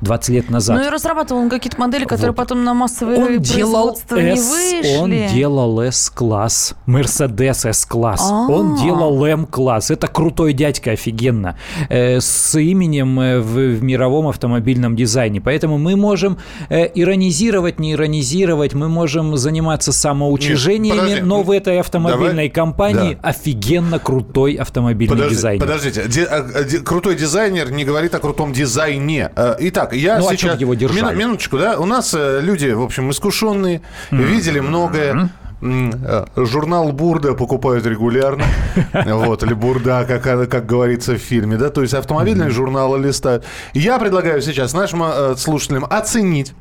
[0.00, 0.78] 20 лет назад.
[0.78, 2.36] Ну и разрабатывал он какие-то модели, которые вот.
[2.36, 4.96] потом на массовые он делал не S, вышли.
[4.98, 8.50] Он делал S-класс, Mercedes S-класс, А-а-а.
[8.50, 9.90] он делал M-класс.
[9.90, 11.56] Это крутой дядька, офигенно.
[11.88, 15.40] Э, с именем э, в, в мировом автомобильном дизайне.
[15.40, 16.38] Поэтому мы можем
[16.68, 22.50] э, иронизировать, не иронизировать, мы можем заниматься самоучрежениями, Нет, но в этой автомобильной Давай.
[22.50, 23.28] компании да.
[23.28, 25.60] офигенно крутой автомобильный Подожди, дизайн.
[25.60, 29.30] Подождите, Ди, а, ди, крутой дизайнер не говорит о крутом дизайне.
[29.36, 30.56] Э, итак, я ну, сейчас...
[30.56, 31.14] А его держали?
[31.14, 31.78] Мину, минуточку, да?
[31.78, 34.22] У нас э, люди, в общем, искушенные, mm-hmm.
[34.22, 35.30] видели многое.
[35.60, 38.44] Э, журнал Бурда покупают регулярно.
[39.04, 43.44] Вот, или Бурда, как, как говорится в фильме, да, то есть автомобильные журналы листают.
[43.74, 45.02] Я предлагаю сейчас нашим
[45.36, 46.54] слушателям оценить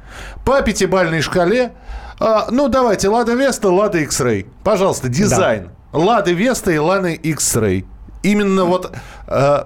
[0.44, 1.74] по пятибальной шкале,
[2.20, 4.48] ну, давайте, Лада Веста, Лада X-Ray.
[4.64, 5.70] Пожалуйста, дизайн.
[5.94, 7.86] Лада Веста и Лада X-Ray.
[8.28, 8.92] Именно вот
[9.28, 9.64] э,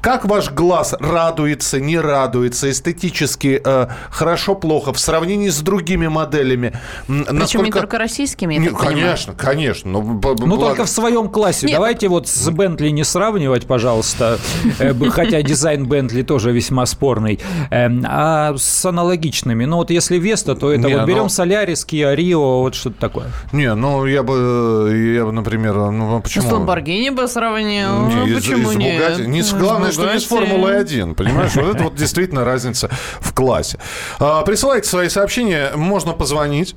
[0.00, 6.78] как ваш глаз радуется, не радуется, эстетически э, хорошо, плохо в сравнении с другими моделями.
[7.08, 7.66] Причем Насколько...
[7.66, 9.56] не только российскими, я не, Конечно, понимаю.
[9.56, 9.90] конечно.
[9.90, 11.66] Но, ну, ну только в своем классе.
[11.66, 11.74] Нет.
[11.74, 14.38] Давайте вот с Бентли не сравнивать, пожалуйста,
[14.78, 17.40] э, хотя дизайн Бентли тоже весьма спорный,
[17.70, 19.64] эм, а с аналогичными.
[19.64, 23.26] Ну вот если Веста, то это вот берем Солярис, Kia Rio, вот что-то такое.
[23.50, 26.48] Не, ну я бы, я бы, например, ну почему?
[26.48, 27.95] С Ламборгини бы сравнил.
[27.96, 29.02] Не, из, Почему из нет?
[29.02, 29.20] Бугати.
[29.28, 31.54] Не, главное, что не с Формулы-1, понимаешь?
[31.54, 33.78] Вот это вот действительно разница в классе.
[34.18, 36.76] А, присылайте свои сообщения, можно позвонить.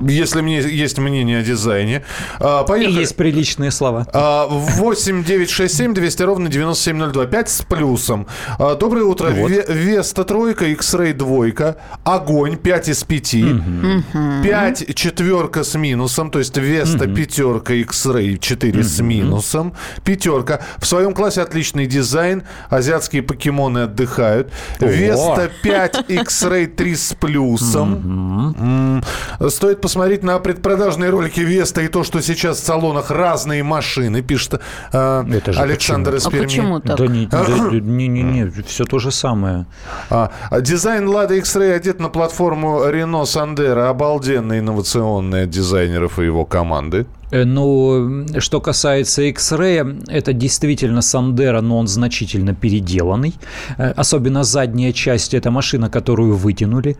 [0.00, 2.04] Если мне есть мнение о дизайне.
[2.38, 2.96] А, поехали.
[2.96, 4.06] И есть приличные слова.
[4.12, 7.26] 8 9 6 7 200 ровно 9702.
[7.26, 8.26] 5 с плюсом.
[8.58, 9.30] А, доброе утро.
[9.30, 9.50] Вот.
[9.50, 11.76] Веста тройка, X-Ray двойка.
[12.04, 13.34] Огонь 5 из 5.
[13.34, 14.42] Угу.
[14.42, 16.30] 5 четверка с минусом.
[16.30, 17.14] То есть Веста угу.
[17.14, 18.82] пятерка, X-Ray 4 угу.
[18.82, 19.72] с минусом.
[20.04, 20.60] Пятерка.
[20.78, 22.42] В своем классе отличный дизайн.
[22.68, 24.52] Азиатские покемоны отдыхают.
[24.78, 29.00] Веста 5, X-Ray 3 с плюсом.
[29.40, 29.50] Угу.
[29.50, 34.60] Стоит посмотреть на предпродажные ролики Веста и то, что сейчас в салонах разные машины, пишет
[34.92, 36.18] э, Это же Александр почему?
[36.18, 36.44] из Перми.
[36.44, 36.96] А почему так?
[36.98, 39.66] Да не, да, не, не, не, все то же самое.
[40.10, 43.86] А, дизайн Lada X-Ray одет на платформу Renault Sandero.
[43.86, 47.06] Обалденно инновационный от дизайнеров и его команды.
[47.30, 53.34] Э, ну, что касается X-Ray, это действительно Сандера, но он значительно переделанный.
[53.78, 56.96] Э, особенно задняя часть– это машина, которую вытянули.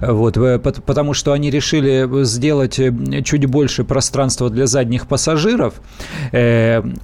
[0.00, 2.80] Вот, э, потому что они решили сделать
[3.24, 5.74] чуть больше пространства для задних пассажиров.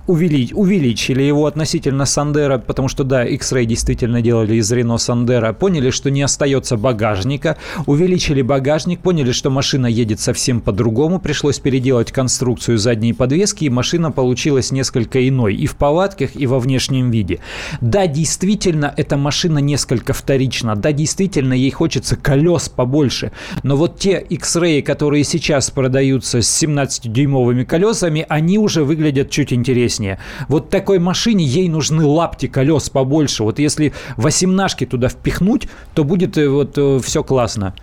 [0.06, 5.52] Увеличить, увеличили его относительно Сандера, потому что, да, X-Ray действительно делали из Рено Сандера.
[5.52, 7.56] Поняли, что не остается багажника.
[7.86, 11.18] Увеличили багажник, поняли, что машина едет совсем по-другому.
[11.18, 16.46] Пришлось переделать конструкцию конструкцию задней подвески, и машина получилась несколько иной и в повадках, и
[16.46, 17.38] во внешнем виде.
[17.80, 20.76] Да, действительно, эта машина несколько вторична.
[20.76, 23.32] Да, действительно, ей хочется колес побольше.
[23.64, 30.18] Но вот те X-Ray, которые сейчас продаются с 17-дюймовыми колесами, они уже выглядят чуть интереснее.
[30.48, 33.42] Вот такой машине ей нужны лапти колес побольше.
[33.42, 37.74] Вот если восемнашки туда впихнуть, то будет э, вот э, все классно.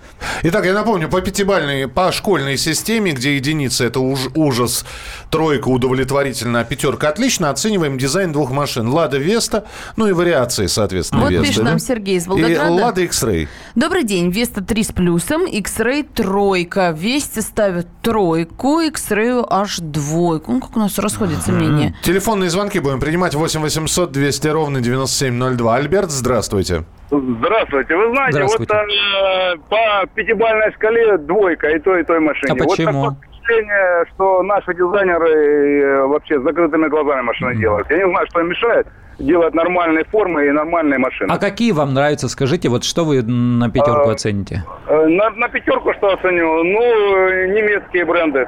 [0.44, 4.86] Итак, я напомню, по пятибальной, по школьной системе, где единица это уж ужас, Логос
[5.30, 7.50] тройка удовлетворительно, а пятерка отлично.
[7.50, 8.88] Оцениваем дизайн двух машин.
[8.90, 11.48] Лада Веста, ну и вариации, соответственно, Вот Весты.
[11.48, 11.70] пишет да?
[11.72, 12.72] нам Сергей из И Волгограда.
[12.72, 13.48] Лада X-Ray.
[13.76, 14.32] Добрый день.
[14.32, 16.96] Веста 3 с плюсом, X-Ray тройка.
[16.98, 20.54] Весте ставят тройку, X-Ray аж двойку.
[20.54, 21.96] Ну, как у нас расходятся мнения.
[22.04, 25.76] Телефонные звонки будем принимать 8 800 200 ровно 9702.
[25.76, 26.86] Альберт, здравствуйте.
[27.12, 27.96] Здравствуйте.
[27.96, 28.74] Вы знаете, Здравствуйте.
[28.74, 32.54] вот э, по пятибалльной шкале двойка и той, и той машине.
[32.54, 33.06] А почему?
[33.06, 33.16] Вот
[33.50, 37.90] впечатление, что наши дизайнеры э, вообще с закрытыми глазами машины делают.
[37.90, 38.88] Я не знаю, что им мешает
[39.20, 41.30] делать нормальные формы и нормальные машины.
[41.32, 42.30] А какие вам нравятся?
[42.30, 44.64] Скажите, вот что вы на пятерку А, оцените?
[44.88, 46.64] Э, На, на пятерку что оценил?
[46.64, 48.48] Ну, немецкие бренды.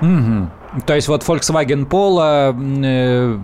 [0.00, 0.50] Мгм.
[0.86, 2.52] То есть вот Volkswagen Polo,
[2.84, 3.36] э,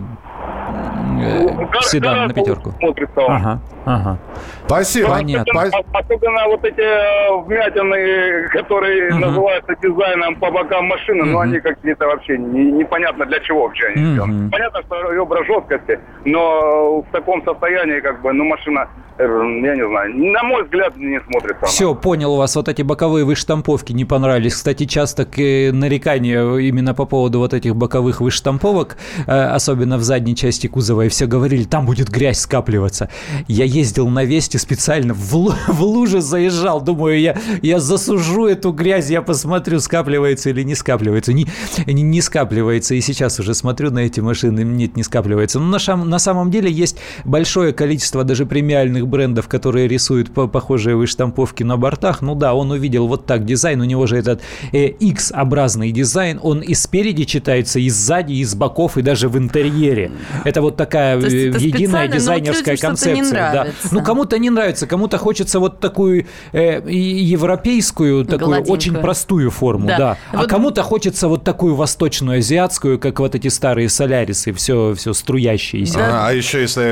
[1.21, 2.73] э, Гар- седан на пятерку.
[2.79, 3.31] смотрится он.
[3.35, 4.17] Ага, ага.
[4.65, 5.09] Спасибо.
[5.09, 5.61] Понятно.
[5.61, 9.19] Особенно, особенно вот эти э, вмятины, которые Мгм.
[9.21, 11.39] называются дизайном по бокам машины, но Мгм.
[11.39, 14.49] они какие-то вообще не- непонятно для чего вообще они сделаны.
[14.49, 19.87] Понятно, что ребра жесткости, но в таком состоянии, как бы, ну, машина, э, я не
[19.87, 21.67] знаю, на мой взгляд, не смотрится она.
[21.67, 24.55] Все, понял, у вас вот эти боковые выштамповки не понравились.
[24.55, 30.35] Кстати, часто к- э, нарекания именно по поводу вот этих боковых выштамповок, особенно в задней
[30.35, 33.09] части кузова, все говорили, там будет грязь скапливаться.
[33.47, 38.71] Я ездил на Весте специально, в, лу- в луже заезжал, думаю, я, я засужу эту
[38.71, 41.33] грязь, я посмотрю, скапливается или не скапливается.
[41.33, 41.45] Не,
[41.85, 45.59] не, не скапливается, и сейчас уже смотрю на эти машины, нет, не скапливается.
[45.59, 50.47] Но на, шам- на самом деле есть большое количество даже премиальных брендов, которые рисуют по-
[50.47, 52.21] похожие выштамповки на бортах.
[52.21, 56.61] Ну да, он увидел вот так дизайн, у него же этот э, X-образный дизайн, он
[56.61, 60.11] и спереди читается, и сзади, и с боков, и даже в интерьере.
[60.45, 63.51] Это вот такая То есть э, это единая дизайнерская концепция.
[63.53, 63.67] да.
[63.91, 68.73] Ну, кому-то не нравится, кому-то хочется вот такую э, европейскую, такую Гладенькую.
[68.73, 69.97] очень простую форму, Да.
[69.97, 70.17] да.
[70.31, 75.13] А Вот- кому-то хочется вот такую восточную, азиатскую, как вот эти старые солярисы, все, все
[75.13, 75.99] струящиеся.
[75.99, 76.83] А, а еще если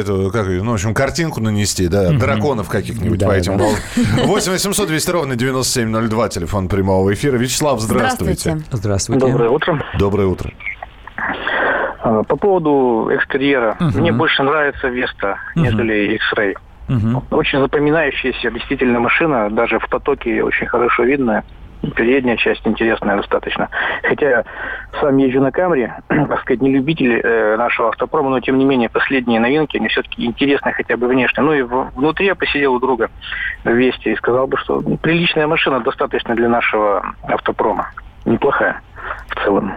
[0.00, 3.64] эту, как, ну, в общем, картинку нанести, да, драконов каких-нибудь Да, по этим да.
[3.64, 3.80] волнам.
[4.26, 7.36] 8 800 200 ровно 9702, телефон прямого эфира.
[7.36, 8.62] Вячеслав, здравствуйте.
[8.70, 9.26] Здравствуйте.
[9.26, 9.82] Доброе утро.
[9.98, 10.52] Доброе утро.
[12.06, 13.76] А, По поводу экстерьера.
[13.80, 14.00] Мгм.
[14.00, 15.64] Мне больше нравится Веста, Мгм.
[15.64, 16.54] нежели X-Ray.
[16.88, 17.22] Мгм.
[17.32, 21.42] Очень запоминающаяся действительно машина, даже в потоке очень хорошо видно.
[21.94, 23.68] Передняя часть интересная достаточно.
[24.02, 24.44] Хотя
[25.00, 28.88] сам езжу на Камри, так сказать, не любитель э, нашего автопрома, но тем не менее
[28.88, 31.42] последние новинки, они все-таки интересны хотя бы внешне.
[31.42, 33.10] Ну и в- внутри я посидел у друга
[33.64, 37.90] в Весте и сказал бы, что приличная машина достаточно для нашего автопрома.
[38.24, 38.80] Неплохая
[39.28, 39.72] в целом.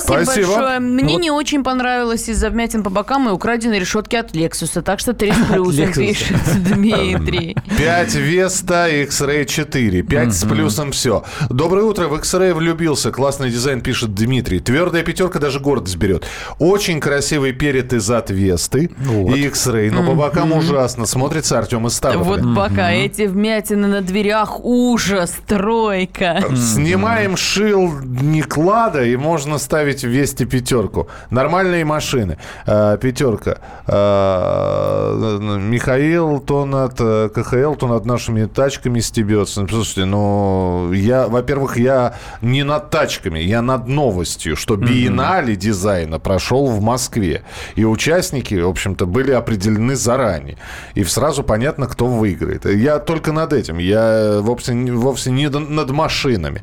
[0.00, 0.46] Спасибо, Спасибо.
[0.46, 0.78] большое.
[0.80, 4.80] Мне Вот- не очень понравилось из-за вмятин по бокам и украденной решетки от Лексуса.
[4.82, 5.94] Так что три с плюсом Lexus.
[5.94, 7.56] пишет Дмитрий.
[7.78, 10.02] 5 Веста, X-Ray 4.
[10.02, 11.24] 5 с плюсом все.
[11.50, 12.08] Доброе утро.
[12.08, 13.10] В X-Ray влюбился.
[13.12, 14.60] Классный дизайн, пишет Дмитрий.
[14.60, 16.24] Твердая пятерка даже гордость берет.
[16.58, 19.36] Очень красивый перед и зад Весты Вот.
[19.36, 19.90] и X-Ray.
[19.90, 21.04] Но по бокам ужасно.
[21.06, 22.42] Смотрится Артем из Ставрополя.
[22.42, 26.42] Вот пока эти вмятины на дверях ужас, тройка.
[26.56, 31.08] Снимаем шилдник Лада и можно ставить в Весте пятерку.
[31.30, 32.38] Нормальные машины.
[32.66, 33.58] Э, пятерка.
[33.86, 39.66] Э, Михаил то над э, КХЛ, то над нашими тачками стебется.
[39.68, 46.66] Слушайте, ну, я, во-первых, я не над тачками, я над новостью, что биеннале дизайна прошел
[46.66, 47.42] в Москве.
[47.76, 50.58] И участники, в общем-то, были определены заранее.
[50.94, 52.64] И сразу понятно, кто выиграет.
[52.64, 53.78] Я только над этим.
[53.78, 56.62] Я вовсе, вовсе не над машинами.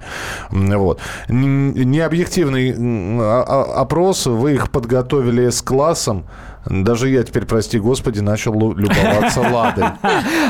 [0.49, 0.99] Вот.
[1.27, 2.73] Необъективный
[3.17, 4.25] опрос.
[4.25, 6.25] Вы их подготовили с-классом.
[6.69, 9.85] Даже я теперь, прости господи, начал любоваться «Ладой».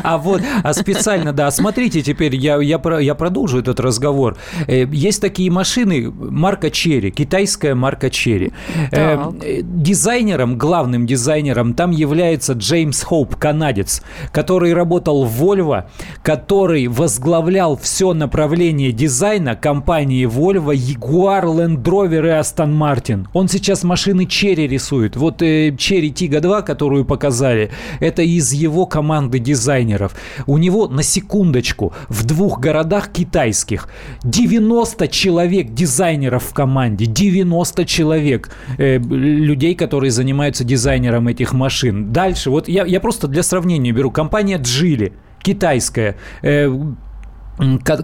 [0.04, 4.38] А вот, а специально, да, смотрите, теперь я, я, я продолжу этот разговор.
[4.68, 8.52] Э, Есть такие машины, марка Черри, китайская марка Черри.
[8.92, 14.02] Э, э, Дизайнером, главным дизайнером там является Джеймс Хоуп, канадец,
[14.32, 15.86] который работал в Volvo,
[16.22, 23.28] который возглавлял все направление дизайна компании Volvo, Jaguar, Land Rover и Aston Martin.
[23.34, 25.16] Он сейчас машины Chery рисует.
[25.16, 30.16] Вот Chery Tiggo 2, которую показали, это из его команды дизайнеров.
[30.48, 33.90] У него, на секундочку, в двух городах китайских
[34.24, 37.06] 90 человек дизайнеров в команде.
[37.06, 42.12] 90 человек э, людей, которые занимаются дизайнером этих машин.
[42.12, 44.12] Дальше, вот я, я просто для сравнения беру.
[44.12, 46.70] Компания Джили, китайская, э,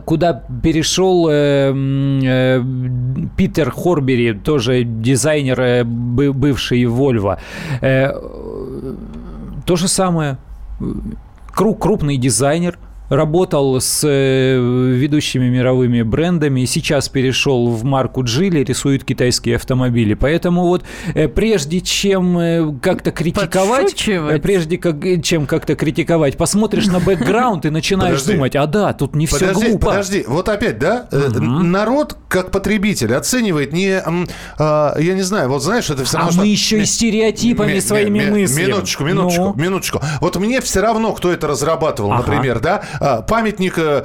[0.05, 2.63] куда перешел э, э,
[3.37, 7.37] Питер Хорбери, тоже дизайнер, э, бы- бывший Volvo.
[7.81, 8.11] Э,
[9.65, 10.37] то же самое.
[11.55, 12.77] Кру- крупный дизайнер,
[13.09, 20.13] работал с э, ведущими мировыми брендами, сейчас перешел в марку Джили, рисует китайские автомобили.
[20.13, 24.09] Поэтому вот э, прежде чем э, как-то критиковать,
[24.41, 28.33] прежде как, чем как-то критиковать, посмотришь на бэкграунд и начинаешь Подожди.
[28.33, 29.85] думать, а да, тут не все Подожди, глупо.
[29.87, 31.07] подожди, вот опять, да?
[31.11, 34.01] Э, Народ, как потребитель, оценивает не,
[34.57, 36.85] а, я не знаю, вот знаешь, это все А равно, мы что- еще и Ми-
[36.85, 38.67] стереотипами ми- своими ми- мыслями.
[38.67, 39.63] Минуточку, минуточку, Ну.
[39.63, 40.01] минуточку.
[40.21, 42.23] Вот мне все равно, кто это разрабатывал, Ага.
[42.31, 42.83] например, да?
[42.99, 44.03] А, Памятник э,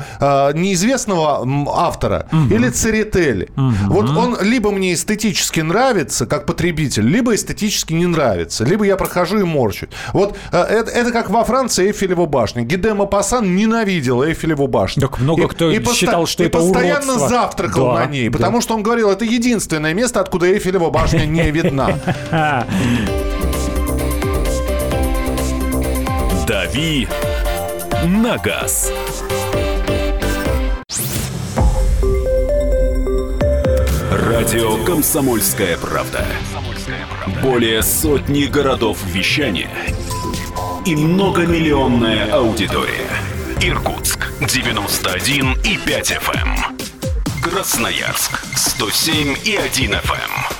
[0.54, 3.48] неизвестного автора или Церетели.
[3.86, 8.64] Вот он либо мне эстетически нравится, как потребитель, либо эстетически не нравится.
[8.64, 9.88] Либо я прохожу и морщусь.
[10.12, 12.62] Вот э, это, это как во Франции Эйфелева башня.
[12.62, 15.02] Гидема Пасан ненавидел Эйфелеву башню.
[15.02, 17.28] Так много кто поста- считал, что и это постоянно уродство.
[17.28, 18.36] завтракал Да, на ней, да.
[18.38, 21.94] потому что он говорил, это единственное место, откуда Эйфелева башня не видна.
[26.46, 27.06] «Дави
[28.06, 28.92] на газ».
[34.10, 36.24] Радио «Комсомольская правда».
[37.42, 39.70] Более сотни городов вещания
[40.86, 43.10] и многомиллионная аудитория.
[43.60, 46.56] Иркутск 91 и 5 FM.
[47.42, 50.59] Красноярск 107 и 1 FM.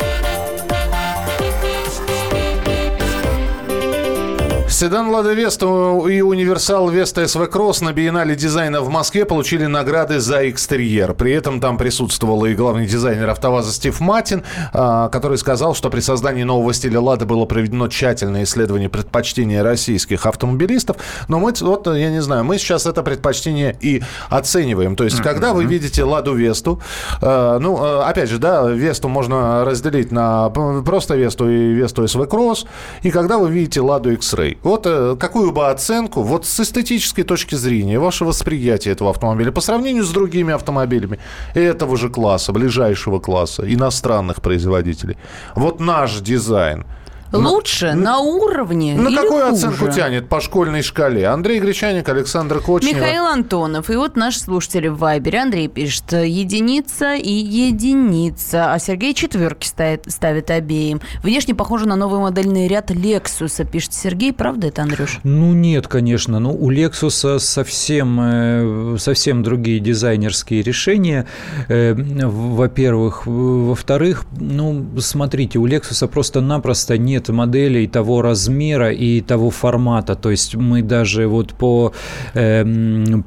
[4.81, 5.67] Седан «Лада Веста»
[6.09, 11.13] и «Универсал Веста СВ Кросс» на биеннале дизайна в Москве получили награды за экстерьер.
[11.13, 15.99] При этом там присутствовал и главный дизайнер «АвтоВАЗа» Стив Матин, а, который сказал, что при
[15.99, 20.97] создании нового стиля «Лада» было проведено тщательное исследование предпочтения российских автомобилистов.
[21.27, 24.01] Но мы, вот, я не знаю, мы сейчас это предпочтение и
[24.31, 24.95] оцениваем.
[24.95, 26.81] То есть, когда вы видите «Ладу Весту»,
[27.21, 32.25] э, ну, э, опять же, да, Весту можно разделить на просто Весту и Весту СВ
[32.25, 32.65] Кросс,
[33.03, 34.57] и когда вы видите «Ладу X-Ray».
[34.71, 39.59] Вот э, какую бы оценку, вот с эстетической точки зрения, ваше восприятие этого автомобиля по
[39.59, 41.19] сравнению с другими автомобилями
[41.53, 45.17] этого же класса, ближайшего класса, иностранных производителей.
[45.55, 46.85] Вот наш дизайн.
[47.31, 49.67] Лучше, на уровне На или какую хуже?
[49.67, 51.27] оценку тянет по школьной шкале?
[51.27, 52.95] Андрей Гречаник, Александр Кочнев.
[52.95, 53.89] Михаил Антонов.
[53.89, 55.39] И вот наш слушатель в Вайбере.
[55.39, 58.73] Андрей пишет, единица и единица.
[58.73, 61.01] А Сергей четверки ставит, ставит обеим.
[61.23, 64.33] Внешне похоже на новый модельный ряд Лексуса, пишет Сергей.
[64.33, 65.19] Правда это, Андрюш?
[65.23, 66.39] Ну нет, конечно.
[66.39, 71.27] Ну у Lexus совсем э, совсем другие дизайнерские решения.
[71.69, 80.15] Э, Во-первых, во-вторых, ну смотрите, у Lexus просто-напросто нет моделей того размера и того формата.
[80.15, 81.93] То есть мы даже вот по
[82.33, 82.65] э,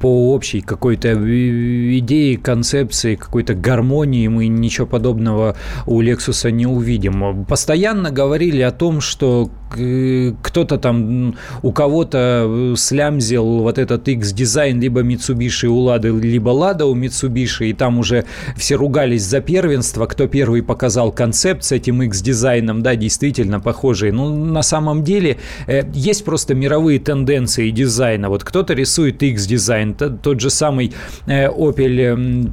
[0.00, 7.44] по общей какой-то и- идее, концепции, какой-то гармонии мы ничего подобного у Lexus не увидим.
[7.44, 14.80] Постоянно говорили о том, что э, кто-то там, у кого-то э, слямзил вот этот X-дизайн
[14.80, 18.24] либо Mitsubishi у Лады, либо Лада у Mitsubishi, и там уже
[18.56, 24.12] все ругались за первенство, кто первый показал концепт с этим X-дизайном, да, действительно похожий.
[24.12, 28.28] Ну, на самом деле, э, есть просто мировые тенденции дизайна.
[28.28, 30.92] Вот кто-то рисует X-дизайн, тот же самый
[31.26, 32.50] э, Opel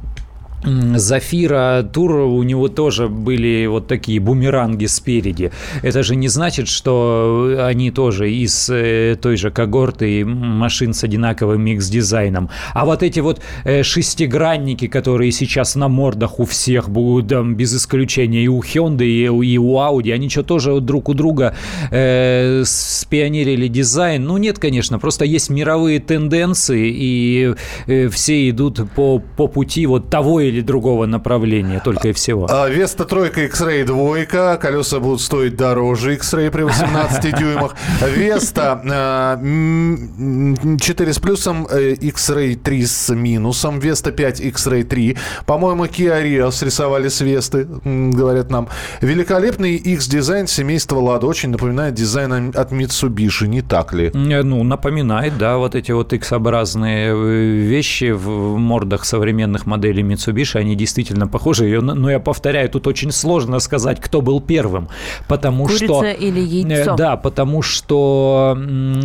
[0.64, 5.50] Зафира Тур, у него тоже были вот такие бумеранги спереди.
[5.82, 11.66] Это же не значит, что они тоже из э, той же когорты машин с одинаковым
[11.66, 12.50] X-дизайном.
[12.74, 17.74] А вот эти вот э, шестигранники, которые сейчас на мордах у всех будут, там, без
[17.74, 19.04] исключения и у Hyundai,
[19.44, 21.54] и у, Audi, они что, тоже друг у друга
[21.90, 24.24] э, спионерили дизайн?
[24.24, 27.54] Ну, нет, конечно, просто есть мировые тенденции, и
[27.86, 32.46] э, все идут по, по пути вот того или другого направления, только и всего.
[32.50, 34.58] А, Веста тройка, X-Ray двойка.
[34.60, 37.74] Колеса будут стоить дороже X-Ray при 18 дюймах.
[38.14, 43.78] Веста а, м, 4 с плюсом, э, X-Ray 3 с минусом.
[43.78, 45.16] Веста 5, X-Ray 3.
[45.46, 48.68] По-моему, Kia Rio срисовали с Весты, говорят нам.
[49.00, 51.26] Великолепный X-дизайн семейства Лада.
[51.26, 54.10] Очень напоминает дизайн от Mitsubishi, не так ли?
[54.12, 60.41] Э, Ну, напоминает, да, вот эти вот X-образные э, вещи в мордах современных моделей Mitsubishi.
[60.42, 61.80] Mitsubishi, они действительно похожи.
[61.80, 64.88] Но я повторяю, тут очень сложно сказать, кто был первым.
[65.28, 66.04] Потому Курица что...
[66.04, 66.96] или Э, яйцо?
[66.96, 68.56] Да, потому что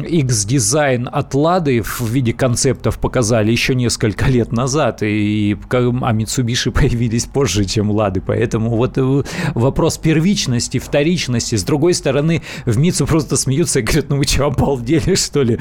[0.07, 7.25] X-дизайн от Лады в виде концептов показали еще несколько лет назад, и, а Mitsubishi появились
[7.25, 9.23] позже, чем Лады, поэтому вот э,
[9.53, 11.55] вопрос первичности, вторичности.
[11.55, 15.59] С другой стороны, в Митсу просто смеются и говорят, ну вы что, обалдели, что ли?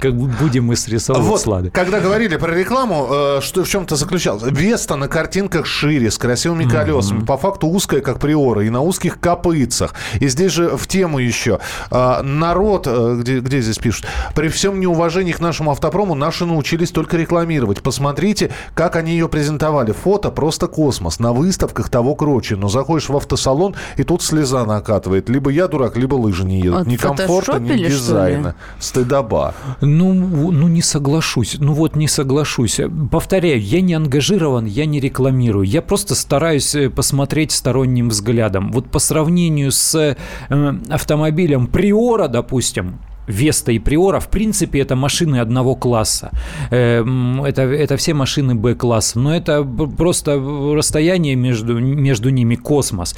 [0.00, 1.70] Как будем мы срисовывать Вот, с Лады.
[1.70, 4.42] когда говорили про рекламу, э, что в чем-то заключалось?
[4.46, 9.18] Веста на картинках шире, с красивыми колесами, по факту узкая, как приора, и на узких
[9.18, 9.94] копытцах.
[10.20, 11.58] И здесь же в тему еще.
[11.90, 16.90] э, народ, э, где, где здесь пишут, при всем неуважении к нашему автопрому, наши научились
[16.90, 17.82] только рекламировать.
[17.82, 19.92] Посмотрите, как они ее презентовали.
[19.92, 21.18] Фото просто космос.
[21.18, 22.56] На выставках того круче.
[22.56, 25.30] Но заходишь в автосалон, и тут слеза накатывает.
[25.30, 26.86] Либо я дурак, либо лыжи не едут.
[26.86, 28.54] Ни комфорта, ни дизайна.
[28.78, 29.54] Стыдоба.
[29.80, 31.56] Ну, ну, не соглашусь.
[31.58, 32.80] Ну, вот не соглашусь.
[33.10, 35.66] Повторяю, я не ангажирован, я не рекламирую.
[35.66, 38.72] Я просто стараюсь э, посмотреть сторонним взглядом.
[38.72, 40.16] Вот по сравнению с э,
[40.88, 43.00] автомобилем Приора, допустим,
[43.30, 46.30] Веста и Приора, в принципе, это машины одного класса.
[46.70, 49.18] Э, м, Это, это все машины Б-класса.
[49.18, 49.64] Но это
[49.96, 50.40] просто
[50.74, 53.14] расстояние между, между ними космос.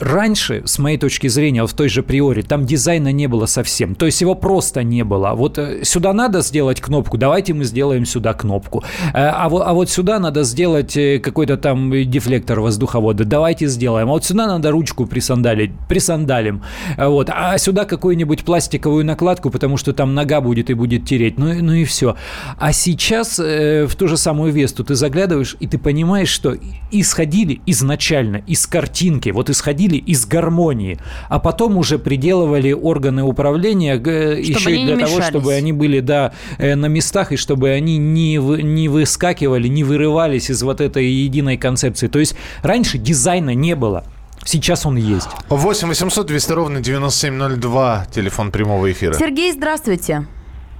[0.00, 3.94] Раньше, с моей точки зрения, в той же Приоре, там дизайна не было совсем.
[3.94, 5.32] То есть его просто не было.
[5.34, 8.82] Вот э, сюда надо сделать кнопку, давайте мы сделаем сюда кнопку.
[9.14, 14.08] Э, А вот, а вот сюда надо сделать э, какой-то там дефлектор воздуховода, давайте сделаем.
[14.08, 16.62] А вот сюда надо ручку присандалить, присандалим.
[16.98, 17.30] Вот.
[17.30, 21.38] А сюда какую-нибудь пластиковую накладку, потому что там нога будет и будет тереть.
[21.38, 22.16] Ну, и- ну и все.
[22.58, 26.56] А сейчас э, в ту же самую Весту ты заглядываешь, и ты понимаешь, что
[26.90, 30.98] исходили изначально из картинки, вот исходили из гармонии,
[31.28, 35.28] а потом уже приделывали органы управления э, еще и для того, мешались.
[35.28, 39.84] чтобы они были, да, э, на местах, и чтобы они не, вы- не выскакивали, не
[39.84, 42.08] вырывались из вот этой единой концепции.
[42.08, 44.04] То есть раньше дизайна не было.
[44.44, 45.28] Сейчас он есть.
[45.48, 49.14] 8 800 200 ровно 9702, телефон прямого эфира.
[49.14, 50.26] Сергей, здравствуйте.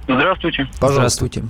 [0.07, 0.63] Здравствуйте.
[0.79, 0.93] Пожалуйста.
[1.25, 1.43] Здравствуйте.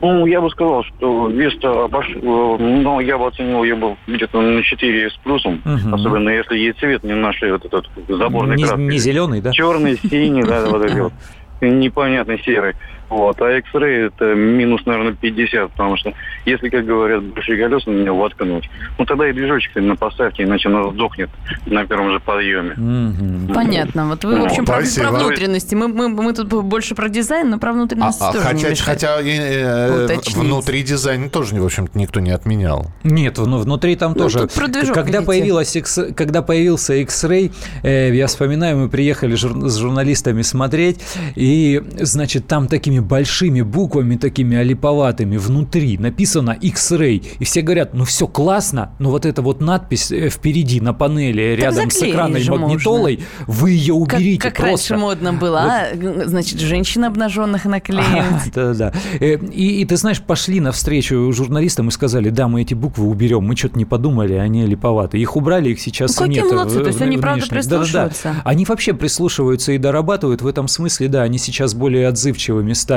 [0.00, 4.40] Ну, я бы сказал, что Веста, обош- э, ну, я бы оценил ее бы где-то
[4.40, 5.94] на 4 с плюсом, Мгм.
[5.94, 9.50] особенно если ей цвет не нашли вот этот заборный Не, не зеленый, да?
[9.52, 11.12] Черный, синий, да, вот эти вот
[11.62, 12.74] непонятный серый.
[13.08, 13.40] Вот.
[13.40, 16.12] А X-Ray это минус, наверное, 50, потому что
[16.44, 20.68] если, как говорят, большие колеса на него воткнуть, ну тогда и движочек на поставьте, иначе
[20.68, 21.30] она сдохнет
[21.66, 22.74] на первом же подъеме.
[22.76, 23.54] Мгм.
[23.54, 24.08] Понятно.
[24.08, 25.74] Вот вы, в общем, про, про внутренности.
[25.74, 28.70] Мы, мы, мы тут больше про дизайн, но про А, внутренности а тоже не хотя,
[28.70, 28.78] мешает.
[28.80, 30.36] хотя э, Уточнить.
[30.36, 32.86] внутри дизайн тоже, в общем-то, никто не отменял.
[33.04, 34.48] Нет, ну, внутри там Ну, тоже.
[34.92, 37.52] когда, появилась X, когда появился X-Ray,
[37.82, 41.00] э, я вспоминаю, мы приехали жур- с журналистами смотреть,
[41.36, 47.24] и, значит, там такими большими буквами, такими олиповатыми внутри написано X-Ray.
[47.38, 51.56] И все говорят, ну все классно, но вот эта вот надпись э, впереди на панели
[51.56, 54.94] рядом с экранной магнитолой, вы ее Как, уберите как просто.
[54.94, 55.86] раньше модно было, а?
[56.26, 58.52] Значит, женщин обнаженных наклеивать.
[58.54, 58.92] Да-да.
[59.20, 63.44] Э, И, и ты знаешь, пошли навстречу журналистам и сказали, да, мы эти буквы уберем,
[63.44, 65.18] мы что-то не подумали, они липоваты.
[65.18, 66.52] Их убрали, их сейчас Ну, какие нет.
[66.52, 67.64] молодцы, в- то есть в- они в правда нынешних.
[67.68, 67.80] Да-да-да.
[68.08, 68.34] прислушиваются.
[68.44, 72.87] Они вообще прислушиваются и дорабатывают в этом смысле, да, они сейчас более отзывчивыми стали.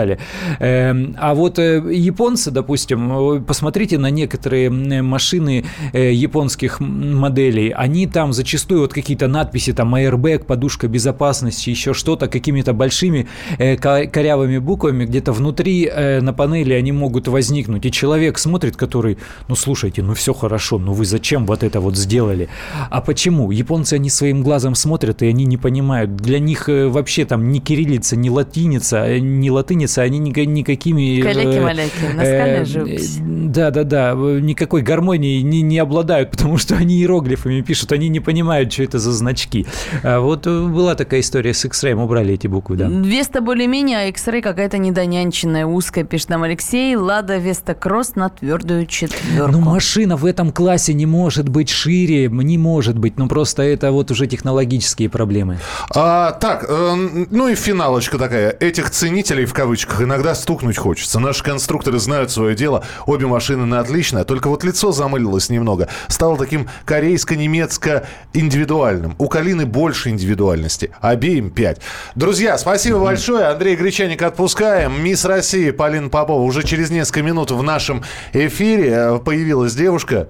[0.60, 8.08] Эм, А вот э, японцы, допустим, э, посмотрите на некоторые машины э, японских моделей, они
[8.08, 13.28] там зачастую вот какие-то надписи, там airbag, подушка безопасности, еще что-то, какими-то большими
[13.58, 17.86] ко- корявыми буквами где-то внутри на панели они могут возникнуть.
[17.86, 19.18] И человек смотрит, который,
[19.48, 22.50] ну слушайте, ну все хорошо, ну вы зачем вот это вот сделали?
[22.90, 23.52] А почему?
[23.52, 26.16] Японцы, они своим глазом смотрят, и они не понимают.
[26.16, 29.50] Для них вообще там ни кириллица, ни латиница, ни
[29.82, 31.20] латыница, они ни- никакими...
[31.20, 33.18] э, Каляки-маляки, наскальная э, живопись.
[33.22, 34.14] Да, да, да.
[34.14, 39.00] Никакой гармонии не, не обладают, потому что они иероглифами пишут, они не понимают, что это
[39.00, 39.66] за значки.
[40.04, 42.88] А вот э, была такая история с X-Ray, убрали эти буквы, да.
[42.88, 46.96] Веста более-менее, а X-Ray какая-то недонянченная, узкая, пишет нам Алексей.
[46.96, 49.52] Лада Веста Кросс на твердую четверку.
[49.52, 53.18] Ну, машина в этом классе не может быть шире, не может быть.
[53.18, 55.60] Ну, просто это вот уже технологические проблемы.
[55.94, 58.56] А, так, э, ну и финалочка такая.
[58.60, 61.20] Этих ценителей, в кавычках, иногда стукнуть хочется.
[61.20, 62.86] Наши конструкторы знают свое дело.
[63.06, 64.24] Обе машины на отлично.
[64.26, 65.88] Только вот лицо замылилось немного.
[66.08, 69.16] Стало таким корейско-немецко-индивидуальным.
[69.18, 70.92] У Калины больше индивидуальности.
[71.02, 71.82] Обеим пять.
[72.16, 73.46] Друзья, спасибо большое.
[73.46, 75.04] Андрей Гречаник отпускаем.
[75.04, 78.04] Мисс России Полина Попова уже через несколько минут в нашем
[78.34, 80.30] эфире э, появилась девушка.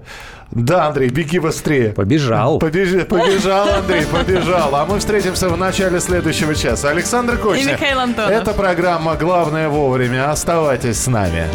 [0.52, 1.90] Да, Андрей, беги быстрее.
[1.90, 2.58] Побежал.
[2.58, 4.74] Побежи- побежал, Андрей, побежал.
[4.76, 6.90] А мы встретимся в начале следующего часа.
[6.90, 7.66] Александр Кочнев.
[7.66, 8.30] И Михаил Антонов.
[8.30, 10.30] Это программа «Главное вовремя».
[10.30, 11.46] Оставайтесь с нами.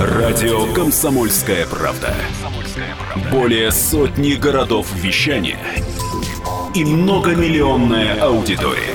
[0.00, 2.14] Радио «Комсомольская правда».
[3.32, 5.58] Более сотни городов вещания
[6.74, 8.94] и многомиллионная аудитория.